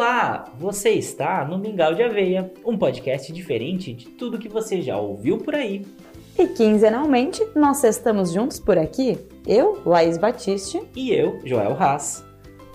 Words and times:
Olá, 0.00 0.46
você 0.58 0.92
está 0.92 1.44
no 1.44 1.58
Mingau 1.58 1.92
de 1.92 2.02
Aveia, 2.02 2.50
um 2.64 2.74
podcast 2.78 3.30
diferente 3.34 3.92
de 3.92 4.06
tudo 4.06 4.38
que 4.38 4.48
você 4.48 4.80
já 4.80 4.96
ouviu 4.96 5.36
por 5.36 5.54
aí. 5.54 5.84
E 6.38 6.46
quinzenalmente 6.46 7.46
nós 7.54 7.84
estamos 7.84 8.32
juntos 8.32 8.58
por 8.58 8.78
aqui, 8.78 9.18
eu, 9.46 9.78
Laís 9.84 10.16
Batiste, 10.16 10.80
E 10.96 11.12
eu, 11.12 11.38
Joel 11.44 11.76
Haas. 11.78 12.24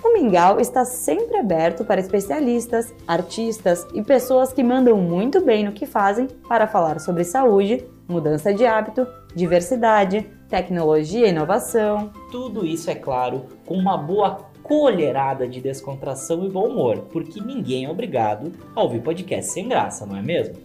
O 0.03 0.13
Mingau 0.13 0.59
está 0.59 0.85
sempre 0.85 1.35
aberto 1.37 1.83
para 1.83 1.99
especialistas, 1.99 2.93
artistas 3.07 3.87
e 3.95 4.03
pessoas 4.03 4.53
que 4.53 4.61
mandam 4.61 4.95
muito 4.95 5.43
bem 5.43 5.65
no 5.65 5.71
que 5.71 5.87
fazem 5.87 6.27
para 6.47 6.67
falar 6.67 6.99
sobre 6.99 7.23
saúde, 7.23 7.83
mudança 8.07 8.53
de 8.53 8.67
hábito, 8.67 9.07
diversidade, 9.35 10.29
tecnologia 10.47 11.25
e 11.25 11.31
inovação. 11.31 12.11
Tudo 12.31 12.63
isso, 12.63 12.87
é 12.91 12.95
claro, 12.95 13.47
com 13.65 13.73
uma 13.73 13.97
boa 13.97 14.53
colherada 14.67 15.47
de 15.47 15.61
descontração 15.61 16.43
e 16.43 16.49
bom 16.49 16.67
humor, 16.67 17.05
porque 17.11 17.39
ninguém 17.39 17.85
é 17.85 17.89
obrigado 17.89 18.51
a 18.75 18.81
ouvir 18.81 19.01
podcast 19.01 19.51
sem 19.51 19.69
graça, 19.69 20.05
não 20.05 20.17
é 20.17 20.21
mesmo? 20.21 20.55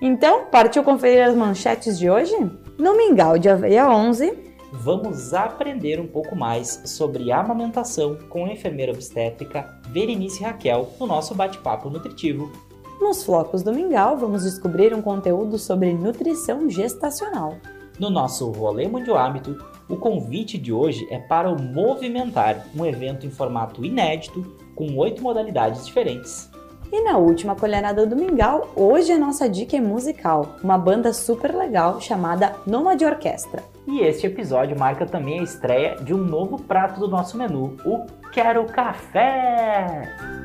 Então, 0.00 0.46
partiu 0.46 0.82
conferir 0.82 1.22
as 1.22 1.34
manchetes 1.34 1.98
de 1.98 2.08
hoje? 2.08 2.34
No 2.78 2.96
Mingau 2.96 3.38
de 3.38 3.50
Aveia 3.50 3.86
11, 3.88 4.50
Vamos 4.72 5.34
aprender 5.34 5.98
um 5.98 6.06
pouco 6.06 6.36
mais 6.36 6.82
sobre 6.84 7.32
amamentação 7.32 8.16
com 8.28 8.44
a 8.44 8.52
enfermeira 8.52 8.92
obstétrica 8.92 9.68
Berenice 9.88 10.44
Raquel 10.44 10.88
no 10.98 11.08
nosso 11.08 11.34
bate-papo 11.34 11.90
nutritivo. 11.90 12.52
nos 13.00 13.24
Flocos 13.24 13.64
do 13.64 13.74
Mingau, 13.74 14.16
vamos 14.16 14.44
descobrir 14.44 14.94
um 14.94 15.02
conteúdo 15.02 15.58
sobre 15.58 15.92
nutrição 15.92 16.70
gestacional. 16.70 17.56
No 17.98 18.10
nosso 18.10 18.48
Rolê 18.52 18.86
Mundial 18.86 19.18
Hábito, 19.18 19.58
o 19.90 19.96
convite 19.96 20.56
de 20.56 20.72
hoje 20.72 21.06
é 21.10 21.18
para 21.18 21.50
o 21.50 21.60
Movimentar, 21.60 22.64
um 22.74 22.86
evento 22.86 23.26
em 23.26 23.30
formato 23.30 23.84
inédito 23.84 24.56
com 24.74 24.96
oito 24.96 25.22
modalidades 25.22 25.84
diferentes. 25.84 26.48
E 26.92 27.02
na 27.02 27.18
última 27.18 27.54
colherada 27.54 28.06
do 28.06 28.16
Mingau, 28.16 28.72
hoje 28.74 29.12
a 29.12 29.18
nossa 29.18 29.48
dica 29.48 29.76
é 29.76 29.80
musical, 29.80 30.56
uma 30.62 30.78
banda 30.78 31.12
super 31.12 31.54
legal 31.54 32.00
chamada 32.00 32.56
Nômade 32.66 33.04
Orquestra. 33.04 33.62
E 33.86 34.00
este 34.00 34.26
episódio 34.26 34.78
marca 34.78 35.06
também 35.06 35.40
a 35.40 35.42
estreia 35.42 35.96
de 35.96 36.14
um 36.14 36.18
novo 36.18 36.60
prato 36.62 36.98
do 36.98 37.08
nosso 37.08 37.36
menu, 37.36 37.76
o 37.84 38.06
Quero 38.32 38.64
Café! 38.64 40.39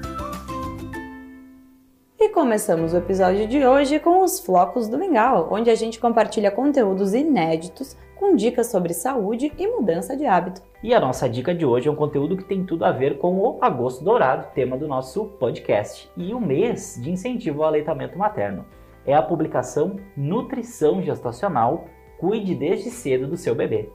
E 2.25 2.29
começamos 2.29 2.91
o 2.91 2.97
episódio 2.97 3.47
de 3.47 3.63
hoje 3.67 3.99
com 3.99 4.23
os 4.23 4.39
Flocos 4.39 4.87
do 4.87 4.97
Mingau, 4.97 5.47
onde 5.51 5.69
a 5.69 5.75
gente 5.75 5.99
compartilha 5.99 6.49
conteúdos 6.49 7.13
inéditos 7.13 7.95
com 8.15 8.35
dicas 8.35 8.71
sobre 8.71 8.95
saúde 8.95 9.53
e 9.55 9.67
mudança 9.67 10.17
de 10.17 10.25
hábito. 10.25 10.59
E 10.81 10.91
a 10.91 10.99
nossa 10.99 11.29
dica 11.29 11.53
de 11.53 11.63
hoje 11.63 11.87
é 11.87 11.91
um 11.91 11.95
conteúdo 11.95 12.35
que 12.35 12.43
tem 12.43 12.65
tudo 12.65 12.83
a 12.83 12.91
ver 12.91 13.19
com 13.19 13.37
o 13.37 13.59
Agosto 13.61 14.03
Dourado, 14.03 14.47
tema 14.55 14.75
do 14.75 14.87
nosso 14.87 15.25
podcast, 15.39 16.09
e 16.17 16.33
o 16.33 16.41
mês 16.41 16.99
de 16.99 17.11
incentivo 17.11 17.61
ao 17.61 17.69
aleitamento 17.69 18.17
materno. 18.17 18.65
É 19.05 19.13
a 19.13 19.21
publicação 19.21 19.97
Nutrição 20.17 21.03
Gestacional 21.03 21.85
Cuide 22.17 22.55
desde 22.55 22.89
cedo 22.89 23.27
do 23.27 23.37
seu 23.37 23.53
bebê. 23.53 23.87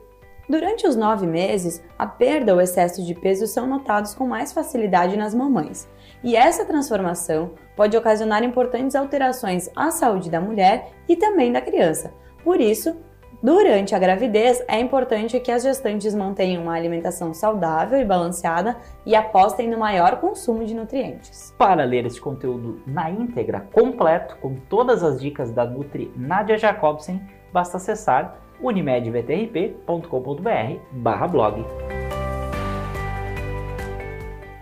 Durante 0.51 0.85
os 0.85 0.97
nove 0.97 1.29
meses, 1.29 1.81
a 1.97 2.07
perda 2.07 2.53
ou 2.53 2.61
excesso 2.61 3.05
de 3.05 3.15
peso 3.15 3.47
são 3.47 3.69
notados 3.69 4.15
com 4.15 4.27
mais 4.27 4.53
facilidade 4.53 5.17
nas 5.17 5.33
mamães, 5.33 5.89
e 6.23 6.37
essa 6.37 6.65
transformação 6.65 7.53
pode 7.77 7.97
ocasionar 7.97 8.45
importantes 8.45 8.95
alterações 8.95 9.71
à 9.75 9.91
saúde 9.91 10.31
da 10.31 10.41
mulher 10.41 10.93
e 11.09 11.17
também 11.17 11.53
da 11.53 11.61
criança. 11.61 12.13
Por 12.45 12.61
isso, 12.61 12.97
durante 13.43 13.95
a 13.95 13.99
gravidez, 13.99 14.63
é 14.69 14.79
importante 14.79 15.41
que 15.41 15.51
as 15.51 15.63
gestantes 15.63 16.15
mantenham 16.15 16.63
uma 16.63 16.75
alimentação 16.75 17.33
saudável 17.33 17.99
e 17.99 18.05
balanceada 18.05 18.77
e 19.07 19.15
apostem 19.15 19.69
no 19.69 19.79
maior 19.79 20.21
consumo 20.21 20.65
de 20.65 20.75
nutrientes. 20.75 21.55
Para 21.57 21.85
ler 21.85 22.05
este 22.05 22.21
conteúdo 22.21 22.83
na 22.87 23.11
íntegra, 23.11 23.67
completo, 23.73 24.37
com 24.43 24.57
todas 24.69 25.03
as 25.03 25.21
dicas 25.21 25.51
da 25.51 25.65
Nutri 25.65 26.13
Nadia 26.17 26.59
Jacobsen, 26.59 27.21
basta 27.53 27.79
acessar 27.79 28.39
unimedvtrp.com.br 28.63 31.29
blog. 31.31 31.65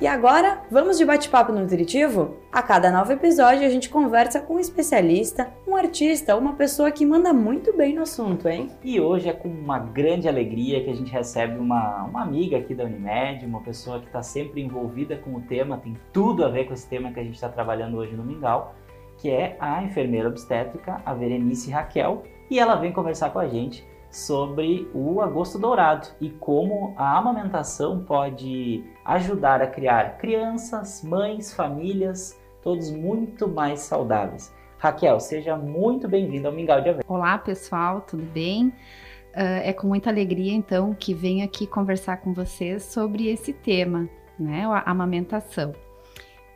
E 0.00 0.06
agora, 0.06 0.62
vamos 0.70 0.96
de 0.96 1.04
bate-papo 1.04 1.52
nutritivo? 1.52 2.36
A 2.52 2.62
cada 2.62 2.88
novo 2.88 3.10
episódio, 3.10 3.66
a 3.66 3.68
gente 3.68 3.90
conversa 3.90 4.40
com 4.40 4.54
um 4.54 4.60
especialista, 4.60 5.52
um 5.66 5.74
artista, 5.74 6.36
uma 6.36 6.52
pessoa 6.52 6.92
que 6.92 7.04
manda 7.04 7.32
muito 7.32 7.76
bem 7.76 7.96
no 7.96 8.02
assunto, 8.02 8.48
hein? 8.48 8.70
E 8.84 9.00
hoje 9.00 9.28
é 9.28 9.32
com 9.32 9.48
uma 9.48 9.80
grande 9.80 10.28
alegria 10.28 10.84
que 10.84 10.90
a 10.90 10.94
gente 10.94 11.10
recebe 11.10 11.58
uma, 11.58 12.04
uma 12.04 12.22
amiga 12.22 12.58
aqui 12.58 12.76
da 12.76 12.84
Unimed, 12.84 13.44
uma 13.44 13.60
pessoa 13.60 13.98
que 13.98 14.06
está 14.06 14.22
sempre 14.22 14.62
envolvida 14.62 15.16
com 15.16 15.34
o 15.34 15.40
tema, 15.40 15.78
tem 15.78 15.96
tudo 16.12 16.44
a 16.44 16.48
ver 16.48 16.66
com 16.66 16.74
esse 16.74 16.88
tema 16.88 17.10
que 17.10 17.18
a 17.18 17.24
gente 17.24 17.34
está 17.34 17.48
trabalhando 17.48 17.96
hoje 17.96 18.14
no 18.14 18.22
Mingau, 18.22 18.76
que 19.16 19.28
é 19.28 19.56
a 19.58 19.82
enfermeira 19.82 20.28
obstétrica, 20.28 21.02
a 21.04 21.12
Berenice 21.12 21.72
Raquel, 21.72 22.22
e 22.48 22.60
ela 22.60 22.76
vem 22.76 22.92
conversar 22.92 23.30
com 23.30 23.40
a 23.40 23.48
gente 23.48 23.84
sobre 24.10 24.88
o 24.94 25.20
agosto 25.20 25.58
dourado 25.58 26.08
e 26.20 26.30
como 26.30 26.94
a 26.96 27.18
amamentação 27.18 28.04
pode 28.04 28.84
ajudar 29.08 29.62
a 29.62 29.66
criar 29.66 30.18
crianças, 30.18 31.02
mães, 31.02 31.50
famílias, 31.50 32.38
todos 32.62 32.90
muito 32.90 33.48
mais 33.48 33.80
saudáveis. 33.80 34.54
Raquel, 34.76 35.18
seja 35.18 35.56
muito 35.56 36.06
bem-vinda 36.06 36.48
ao 36.48 36.54
Mingau 36.54 36.82
de 36.82 36.90
Aveia. 36.90 37.04
Olá, 37.08 37.38
pessoal, 37.38 38.02
tudo 38.02 38.22
bem? 38.22 38.66
Uh, 38.66 39.64
é 39.64 39.72
com 39.72 39.86
muita 39.86 40.10
alegria, 40.10 40.52
então, 40.52 40.92
que 40.92 41.14
venho 41.14 41.42
aqui 41.42 41.66
conversar 41.66 42.18
com 42.18 42.34
vocês 42.34 42.82
sobre 42.82 43.28
esse 43.28 43.54
tema, 43.54 44.06
né? 44.38 44.66
A 44.66 44.90
amamentação. 44.90 45.72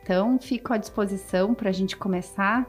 Então, 0.03 0.37
fico 0.39 0.73
à 0.73 0.77
disposição 0.77 1.55
para 1.55 1.69
a 1.69 1.73
gente 1.73 1.97
começar 1.97 2.67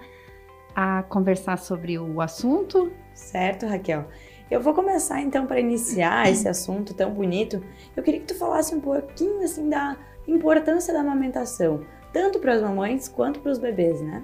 a 0.75 1.03
conversar 1.03 1.59
sobre 1.59 1.99
o 1.99 2.23
assunto. 2.23 2.91
Certo, 3.13 3.67
Raquel? 3.67 4.07
Eu 4.55 4.61
vou 4.61 4.73
começar 4.73 5.21
então 5.21 5.49
para 5.49 5.59
iniciar 5.59 6.27
esse 6.31 6.49
assunto 6.49 6.95
tão 6.95 7.11
bonito. 7.11 7.61
Eu 7.97 8.05
queria 8.05 8.21
que 8.21 8.27
tu 8.27 8.37
falasse 8.37 8.73
um 8.73 8.81
pouquinho 8.81 9.43
assim 9.43 9.69
da 9.69 9.97
importância 10.29 10.95
da 10.95 11.01
amamentação, 11.01 11.85
tanto 12.13 12.39
para 12.39 12.53
as 12.55 12.63
mamães 12.63 13.09
quanto 13.09 13.41
para 13.41 13.51
os 13.51 13.59
bebês, 13.59 14.01
né? 14.01 14.23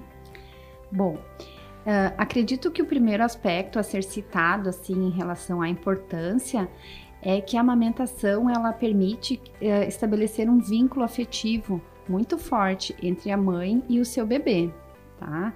Bom, 0.89 1.15
uh, 1.15 2.13
acredito 2.17 2.71
que 2.71 2.81
o 2.81 2.85
primeiro 2.85 3.21
aspecto 3.21 3.77
a 3.77 3.83
ser 3.83 4.05
citado 4.05 4.69
assim 4.69 4.93
em 4.93 5.09
relação 5.09 5.61
à 5.61 5.67
importância 5.67 6.69
é 7.21 7.41
que 7.41 7.57
a 7.57 7.59
amamentação 7.59 8.49
ela 8.49 8.71
permite 8.71 9.35
uh, 9.61 9.83
estabelecer 9.85 10.49
um 10.49 10.59
vínculo 10.59 11.03
afetivo 11.03 11.81
muito 12.07 12.37
forte 12.37 12.95
entre 13.03 13.31
a 13.31 13.37
mãe 13.37 13.83
e 13.89 13.99
o 13.99 14.05
seu 14.05 14.25
bebê, 14.25 14.71
tá? 15.19 15.53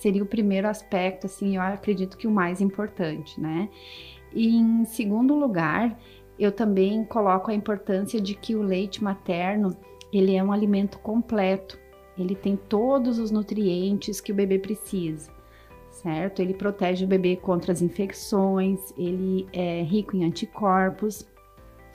Seria 0.00 0.22
o 0.22 0.26
primeiro 0.26 0.68
aspecto, 0.68 1.26
assim, 1.26 1.56
eu 1.56 1.62
acredito 1.62 2.16
que 2.16 2.26
o 2.26 2.30
mais 2.30 2.60
importante, 2.60 3.40
né? 3.40 3.68
E 4.32 4.56
em 4.56 4.84
segundo 4.84 5.34
lugar, 5.34 5.98
eu 6.38 6.52
também 6.52 7.04
coloco 7.04 7.50
a 7.50 7.54
importância 7.54 8.20
de 8.20 8.34
que 8.34 8.54
o 8.54 8.62
leite 8.62 9.02
materno, 9.02 9.76
ele 10.12 10.34
é 10.34 10.42
um 10.42 10.52
alimento 10.52 10.98
completo. 10.98 11.78
Ele 12.16 12.34
tem 12.34 12.56
todos 12.56 13.18
os 13.18 13.30
nutrientes 13.30 14.20
que 14.20 14.32
o 14.32 14.34
bebê 14.34 14.58
precisa, 14.58 15.30
certo? 15.90 16.40
Ele 16.40 16.52
protege 16.52 17.04
o 17.04 17.08
bebê 17.08 17.36
contra 17.36 17.72
as 17.72 17.80
infecções, 17.80 18.92
ele 18.96 19.46
é 19.52 19.82
rico 19.82 20.16
em 20.16 20.24
anticorpos. 20.24 21.26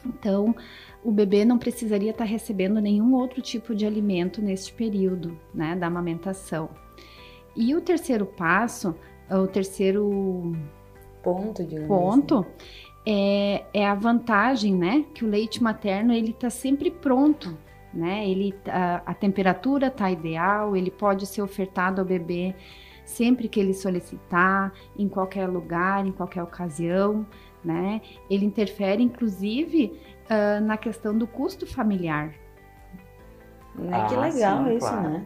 Então, 0.05 0.55
o 1.03 1.11
bebê 1.11 1.45
não 1.45 1.57
precisaria 1.57 2.11
estar 2.11 2.25
recebendo 2.25 2.79
nenhum 2.81 3.13
outro 3.13 3.41
tipo 3.41 3.73
de 3.75 3.85
alimento 3.85 4.41
neste 4.41 4.73
período, 4.73 5.37
né, 5.53 5.75
da 5.75 5.87
amamentação. 5.87 6.69
E 7.55 7.75
o 7.75 7.81
terceiro 7.81 8.25
passo, 8.25 8.95
o 9.29 9.47
terceiro 9.47 10.53
Ponto, 11.23 11.63
de 11.63 11.79
ponto 11.81 12.45
é, 13.05 13.63
é 13.73 13.87
a 13.87 13.95
vantagem, 13.95 14.75
né? 14.75 15.05
Que 15.13 15.23
o 15.23 15.27
leite 15.27 15.63
materno 15.63 16.13
ele 16.13 16.31
está 16.31 16.49
sempre 16.49 16.91
pronto, 16.91 17.57
né? 17.93 18.27
Ele 18.27 18.53
a, 18.67 19.01
a 19.05 19.13
temperatura 19.13 19.89
tá 19.89 20.11
ideal, 20.11 20.75
ele 20.75 20.91
pode 20.91 21.25
ser 21.25 21.41
ofertado 21.41 22.01
ao 22.01 22.07
bebê 22.07 22.53
sempre 23.05 23.47
que 23.47 23.59
ele 23.59 23.73
solicitar, 23.73 24.73
em 24.97 25.07
qualquer 25.07 25.47
lugar, 25.47 26.05
em 26.05 26.11
qualquer 26.11 26.43
ocasião, 26.43 27.25
né? 27.63 28.01
Ele 28.29 28.45
interfere, 28.45 29.03
inclusive, 29.03 29.99
uh, 30.25 30.63
na 30.63 30.77
questão 30.77 31.17
do 31.17 31.27
custo 31.27 31.65
familiar. 31.67 32.33
Né? 33.75 34.05
que 34.07 34.15
legal 34.15 34.65
sim, 34.65 34.75
isso, 34.75 34.87
claro. 34.87 35.09
né? 35.09 35.25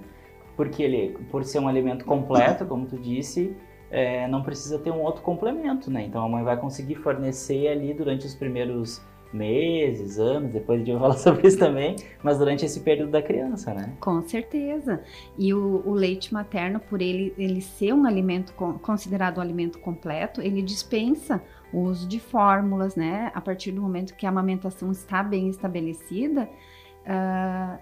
Porque 0.55 0.81
ele, 0.81 1.17
por 1.29 1.44
ser 1.44 1.59
um 1.59 1.67
alimento 1.67 2.05
completo, 2.05 2.65
como 2.65 2.85
tu 2.85 2.97
disse, 2.97 3.55
é, 3.89 4.27
não 4.27 4.43
precisa 4.43 4.79
ter 4.79 4.91
um 4.91 5.01
outro 5.01 5.21
complemento, 5.21 5.89
né? 5.89 6.03
Então 6.03 6.23
a 6.23 6.29
mãe 6.29 6.43
vai 6.43 6.57
conseguir 6.57 6.95
fornecer 6.95 7.67
ali 7.67 7.93
durante 7.93 8.25
os 8.25 8.35
primeiros 8.35 9.01
meses, 9.31 10.19
anos, 10.19 10.51
depois 10.51 10.83
de 10.83 10.91
eu 10.91 10.99
falar 10.99 11.13
sobre 11.17 11.47
isso 11.47 11.57
também, 11.59 11.95
mas 12.23 12.37
durante 12.37 12.65
esse 12.65 12.79
período 12.79 13.11
da 13.11 13.21
criança, 13.21 13.73
né? 13.73 13.93
Com 13.99 14.21
certeza. 14.21 15.01
E 15.37 15.53
o, 15.53 15.83
o 15.85 15.93
leite 15.93 16.33
materno, 16.33 16.79
por 16.79 17.01
ele, 17.01 17.33
ele 17.37 17.61
ser 17.61 17.93
um 17.93 18.05
alimento 18.05 18.53
con- 18.53 18.79
considerado 18.79 19.37
um 19.37 19.41
alimento 19.41 19.79
completo, 19.79 20.41
ele 20.41 20.61
dispensa 20.61 21.41
o 21.73 21.81
uso 21.81 22.07
de 22.07 22.19
fórmulas, 22.19 22.95
né? 22.95 23.31
A 23.35 23.41
partir 23.41 23.71
do 23.71 23.81
momento 23.81 24.15
que 24.15 24.25
a 24.25 24.29
amamentação 24.29 24.91
está 24.91 25.21
bem 25.21 25.49
estabelecida, 25.49 26.49
ah, 27.05 27.77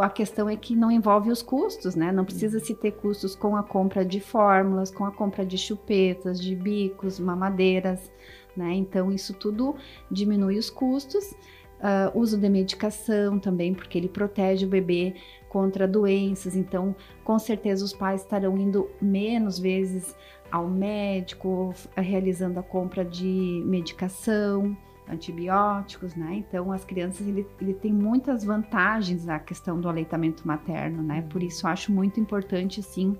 a 0.00 0.10
questão 0.10 0.48
é 0.48 0.56
que 0.56 0.74
não 0.74 0.90
envolve 0.90 1.30
os 1.30 1.42
custos, 1.42 1.94
né? 1.94 2.10
Não 2.10 2.24
precisa 2.24 2.58
se 2.58 2.74
ter 2.74 2.92
custos 2.92 3.36
com 3.36 3.56
a 3.56 3.62
compra 3.62 4.04
de 4.04 4.20
fórmulas, 4.20 4.90
com 4.90 5.04
a 5.04 5.12
compra 5.12 5.44
de 5.46 5.56
chupetas, 5.56 6.40
de 6.40 6.54
bicos, 6.56 7.20
mamadeiras, 7.20 8.10
né? 8.56 8.72
Então, 8.74 9.12
isso 9.12 9.34
tudo 9.34 9.76
diminui 10.10 10.58
os 10.58 10.70
custos. 10.70 11.32
Uh, 11.74 12.18
uso 12.18 12.38
de 12.38 12.48
medicação 12.48 13.38
também, 13.38 13.74
porque 13.74 13.98
ele 13.98 14.08
protege 14.08 14.64
o 14.64 14.68
bebê 14.68 15.14
contra 15.50 15.86
doenças. 15.86 16.56
Então, 16.56 16.96
com 17.22 17.38
certeza, 17.38 17.84
os 17.84 17.92
pais 17.92 18.22
estarão 18.22 18.56
indo 18.56 18.90
menos 19.02 19.58
vezes 19.58 20.16
ao 20.50 20.66
médico, 20.66 21.74
realizando 21.94 22.58
a 22.58 22.62
compra 22.62 23.04
de 23.04 23.62
medicação 23.66 24.76
antibióticos, 25.08 26.14
né? 26.14 26.36
Então, 26.36 26.72
as 26.72 26.84
crianças, 26.84 27.26
ele, 27.26 27.46
ele 27.60 27.74
tem 27.74 27.92
muitas 27.92 28.44
vantagens 28.44 29.28
a 29.28 29.38
questão 29.38 29.80
do 29.80 29.88
aleitamento 29.88 30.46
materno, 30.46 31.02
né? 31.02 31.24
Por 31.28 31.42
isso, 31.42 31.66
acho 31.66 31.92
muito 31.92 32.18
importante, 32.18 32.82
sim, 32.82 33.16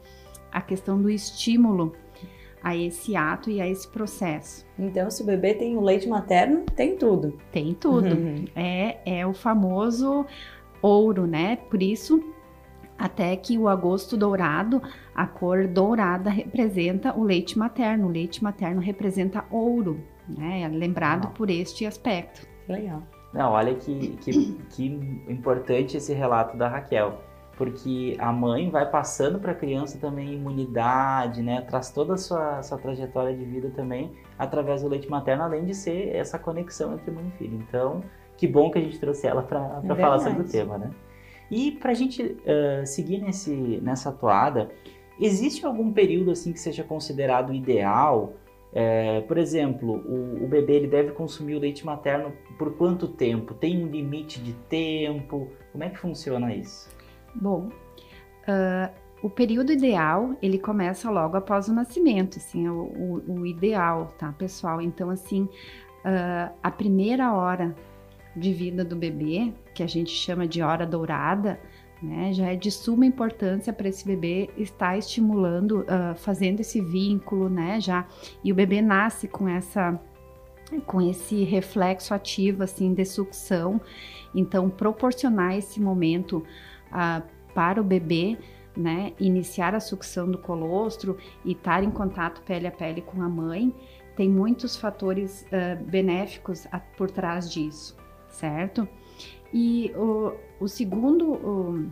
a 0.50 0.60
questão 0.60 1.00
do 1.00 1.10
estímulo 1.10 1.94
a 2.62 2.74
esse 2.74 3.14
ato 3.14 3.50
e 3.50 3.60
a 3.60 3.68
esse 3.68 3.86
processo. 3.86 4.64
Então, 4.78 5.10
se 5.10 5.22
o 5.22 5.26
bebê 5.26 5.52
tem 5.52 5.76
o 5.76 5.82
leite 5.82 6.08
materno, 6.08 6.64
tem 6.74 6.96
tudo. 6.96 7.38
Tem 7.52 7.74
tudo. 7.74 8.14
Uhum. 8.14 8.46
É, 8.56 9.18
é 9.18 9.26
o 9.26 9.34
famoso 9.34 10.24
ouro, 10.80 11.26
né? 11.26 11.56
Por 11.56 11.82
isso, 11.82 12.24
até 12.98 13.36
que 13.36 13.58
o 13.58 13.68
agosto 13.68 14.16
dourado, 14.16 14.80
a 15.14 15.26
cor 15.26 15.66
dourada 15.68 16.30
representa 16.30 17.14
o 17.14 17.22
leite 17.22 17.58
materno. 17.58 18.06
O 18.06 18.10
leite 18.10 18.42
materno 18.42 18.80
representa 18.80 19.44
ouro, 19.50 20.00
né? 20.28 20.62
É 20.62 20.68
lembrado 20.68 21.28
por 21.34 21.50
este 21.50 21.86
aspecto. 21.86 22.46
Legal. 22.68 23.02
Não, 23.32 23.52
olha 23.52 23.74
que, 23.74 24.16
que, 24.20 24.52
que 24.70 24.86
importante 25.28 25.96
esse 25.96 26.12
relato 26.12 26.56
da 26.56 26.68
Raquel 26.68 27.18
porque 27.56 28.16
a 28.18 28.32
mãe 28.32 28.68
vai 28.68 28.88
passando 28.88 29.38
para 29.38 29.52
a 29.52 29.54
criança 29.54 29.98
também 29.98 30.34
imunidade, 30.34 31.42
né? 31.42 31.60
Traz 31.62 31.90
toda 31.90 32.14
a 32.14 32.16
sua, 32.16 32.62
sua 32.62 32.78
trajetória 32.78 33.34
de 33.36 33.44
vida 33.44 33.70
também 33.70 34.12
através 34.38 34.82
do 34.82 34.88
leite 34.88 35.08
materno, 35.08 35.44
além 35.44 35.64
de 35.64 35.74
ser 35.74 36.14
essa 36.14 36.38
conexão 36.38 36.94
entre 36.94 37.10
mãe 37.10 37.32
e 37.34 37.38
filho. 37.38 37.56
Então, 37.68 38.02
que 38.36 38.46
bom 38.46 38.70
que 38.70 38.78
a 38.78 38.80
gente 38.80 38.98
trouxe 38.98 39.26
ela 39.26 39.42
para 39.42 39.80
é 39.84 39.94
falar 39.94 40.18
sobre 40.18 40.42
o 40.42 40.48
tema, 40.48 40.78
né? 40.78 40.90
E 41.50 41.72
para 41.72 41.92
a 41.92 41.94
gente 41.94 42.22
uh, 42.22 42.86
seguir 42.86 43.18
nesse, 43.18 43.52
nessa 43.82 44.10
toada, 44.10 44.70
existe 45.20 45.64
algum 45.64 45.92
período 45.92 46.30
assim 46.30 46.52
que 46.52 46.58
seja 46.58 46.82
considerado 46.82 47.52
ideal? 47.52 48.32
É, 48.76 49.20
por 49.20 49.38
exemplo, 49.38 50.02
o, 50.04 50.44
o, 50.44 50.48
bebê 50.48 50.74
ele 50.74 50.88
deve 50.88 51.12
consumir 51.12 51.54
o 51.54 51.60
leite 51.60 51.86
materno 51.86 52.32
por 52.58 52.76
quanto 52.76 53.06
tempo? 53.06 53.54
Tem 53.54 53.82
um 53.82 53.86
limite 53.86 54.40
de 54.42 54.52
tempo? 54.52 55.48
Como 55.70 55.84
é 55.84 55.90
que 55.90 55.96
funciona 55.96 56.52
isso? 56.52 56.88
Bom, 57.36 57.68
uh, 58.48 58.92
o 59.22 59.30
período 59.30 59.72
ideal, 59.72 60.36
ele 60.42 60.58
começa 60.58 61.08
logo 61.08 61.36
após 61.36 61.68
o 61.68 61.72
nascimento, 61.72 62.38
assim, 62.38 62.66
é 62.66 62.70
o, 62.70 62.82
o, 63.28 63.40
o 63.40 63.46
ideal, 63.46 64.08
tá, 64.18 64.32
pessoal? 64.32 64.82
Então, 64.82 65.08
assim, 65.08 65.42
uh, 65.42 66.52
a 66.60 66.70
primeira 66.70 67.32
hora 67.32 67.76
de 68.34 68.52
vida 68.52 68.84
do 68.84 68.96
bebê, 68.96 69.52
que 69.72 69.84
a 69.84 69.86
gente 69.86 70.10
chama 70.10 70.48
de 70.48 70.62
hora 70.62 70.84
dourada, 70.84 71.60
né, 72.04 72.32
já 72.32 72.52
é 72.52 72.56
de 72.56 72.70
suma 72.70 73.06
importância 73.06 73.72
para 73.72 73.88
esse 73.88 74.04
bebê 74.04 74.50
estar 74.56 74.96
estimulando, 74.96 75.80
uh, 75.80 76.14
fazendo 76.16 76.60
esse 76.60 76.80
vínculo, 76.80 77.48
né, 77.48 77.80
já, 77.80 78.06
e 78.42 78.52
o 78.52 78.54
bebê 78.54 78.80
nasce 78.82 79.26
com 79.26 79.48
essa 79.48 80.00
com 80.86 81.00
esse 81.00 81.44
reflexo 81.44 82.14
ativo 82.14 82.62
assim 82.62 82.94
de 82.94 83.04
sucção, 83.04 83.80
então 84.34 84.68
proporcionar 84.68 85.56
esse 85.56 85.80
momento 85.80 86.44
uh, 86.90 87.22
para 87.54 87.80
o 87.80 87.84
bebê, 87.84 88.36
né, 88.76 89.12
iniciar 89.20 89.74
a 89.74 89.80
sucção 89.80 90.28
do 90.28 90.38
colostro 90.38 91.16
e 91.44 91.52
estar 91.52 91.84
em 91.84 91.90
contato 91.90 92.42
pele 92.42 92.66
a 92.66 92.72
pele 92.72 93.02
com 93.02 93.22
a 93.22 93.28
mãe, 93.28 93.72
tem 94.16 94.28
muitos 94.28 94.76
fatores 94.76 95.46
uh, 95.46 95.82
benéficos 95.84 96.66
a, 96.72 96.80
por 96.80 97.10
trás 97.10 97.50
disso, 97.50 97.96
certo? 98.28 98.88
E 99.52 99.92
o, 99.94 100.32
o 100.64 100.68
segundo, 100.68 101.90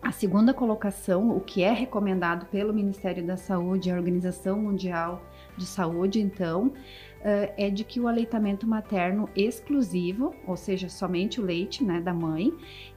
a 0.00 0.10
segunda 0.10 0.54
colocação, 0.54 1.36
o 1.36 1.40
que 1.40 1.62
é 1.62 1.72
recomendado 1.72 2.46
pelo 2.46 2.72
Ministério 2.72 3.24
da 3.24 3.36
Saúde, 3.36 3.90
a 3.90 3.96
Organização 3.96 4.58
Mundial 4.58 5.22
de 5.58 5.66
Saúde, 5.66 6.18
então, 6.18 6.68
uh, 6.68 7.52
é 7.56 7.68
de 7.68 7.84
que 7.84 8.00
o 8.00 8.08
aleitamento 8.08 8.66
materno 8.66 9.28
exclusivo, 9.36 10.34
ou 10.46 10.56
seja, 10.56 10.88
somente 10.88 11.38
o 11.40 11.44
leite 11.44 11.84
né, 11.84 12.00
da 12.00 12.14
mãe, 12.14 12.50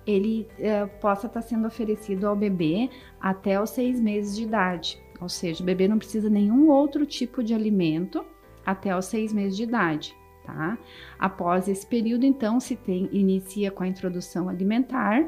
ele 0.08 0.48
uh, 0.60 0.88
possa 1.00 1.28
estar 1.28 1.42
tá 1.42 1.48
sendo 1.48 1.68
oferecido 1.68 2.26
ao 2.26 2.36
bebê 2.36 2.90
até 3.20 3.62
os 3.62 3.72
seis 3.72 4.00
meses 4.00 4.36
de 4.36 4.44
idade. 4.44 5.02
Ou 5.20 5.28
seja, 5.28 5.62
o 5.62 5.66
bebê 5.66 5.88
não 5.88 5.98
precisa 5.98 6.30
nenhum 6.30 6.70
outro 6.70 7.06
tipo 7.06 7.44
de 7.44 7.54
alimento 7.54 8.26
até 8.66 8.98
os 8.98 9.06
seis 9.06 9.34
meses 9.34 9.58
de 9.58 9.64
idade. 9.64 10.21
Tá? 10.44 10.78
Após 11.20 11.68
esse 11.68 11.86
período, 11.86 12.26
então, 12.26 12.60
se 12.60 12.76
tem, 12.76 13.08
inicia 13.12 13.70
com 13.70 13.84
a 13.84 13.88
introdução 13.88 14.50
alimentar 14.50 15.26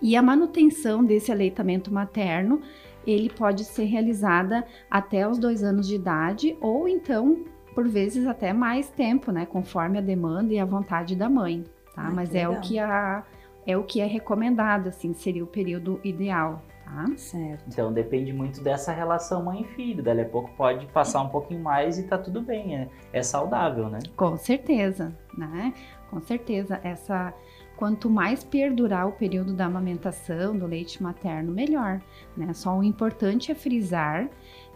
e 0.00 0.16
a 0.16 0.22
manutenção 0.22 1.04
desse 1.04 1.30
aleitamento 1.30 1.92
materno 1.92 2.60
ele 3.06 3.28
pode 3.28 3.64
ser 3.64 3.84
realizada 3.84 4.64
até 4.90 5.28
os 5.28 5.38
dois 5.38 5.62
anos 5.62 5.86
de 5.86 5.94
idade 5.94 6.56
ou 6.60 6.88
então 6.88 7.44
por 7.74 7.88
vezes 7.88 8.26
até 8.26 8.52
mais 8.52 8.88
tempo, 8.90 9.32
né, 9.32 9.46
conforme 9.46 9.98
a 9.98 10.02
demanda 10.02 10.52
e 10.52 10.58
a 10.58 10.64
vontade 10.64 11.16
da 11.16 11.28
mãe, 11.28 11.64
tá? 11.94 12.10
Mas 12.10 12.34
é 12.34 12.46
legal. 12.46 12.52
o 12.52 12.60
que 12.60 12.78
a 12.78 13.24
é 13.64 13.76
o 13.76 13.84
que 13.84 14.00
é 14.00 14.06
recomendado, 14.06 14.88
assim, 14.88 15.14
seria 15.14 15.44
o 15.44 15.46
período 15.46 16.00
ideal, 16.02 16.62
tá? 16.92 17.16
Certo. 17.16 17.64
Então 17.68 17.92
depende 17.92 18.32
muito 18.32 18.62
dessa 18.62 18.92
relação 18.92 19.42
mãe 19.42 19.64
filho, 19.64 20.02
dali 20.02 20.20
a 20.20 20.28
pouco 20.28 20.50
pode 20.56 20.86
passar 20.86 21.22
um 21.22 21.28
pouquinho 21.28 21.60
mais 21.60 21.98
e 21.98 22.02
tá 22.04 22.18
tudo 22.18 22.42
bem, 22.42 22.76
é, 22.76 22.88
é 23.12 23.22
saudável, 23.22 23.88
né? 23.88 23.98
Com 24.16 24.36
certeza, 24.36 25.12
né? 25.36 25.72
Com 26.10 26.20
certeza 26.20 26.78
essa 26.84 27.32
quanto 27.76 28.08
mais 28.08 28.44
perdurar 28.44 29.08
o 29.08 29.12
período 29.12 29.54
da 29.54 29.64
amamentação, 29.64 30.56
do 30.56 30.66
leite 30.66 31.02
materno, 31.02 31.50
melhor. 31.50 32.00
Né? 32.36 32.52
Só 32.52 32.78
o 32.78 32.84
importante 32.84 33.50
é 33.50 33.54
frisar 33.54 34.28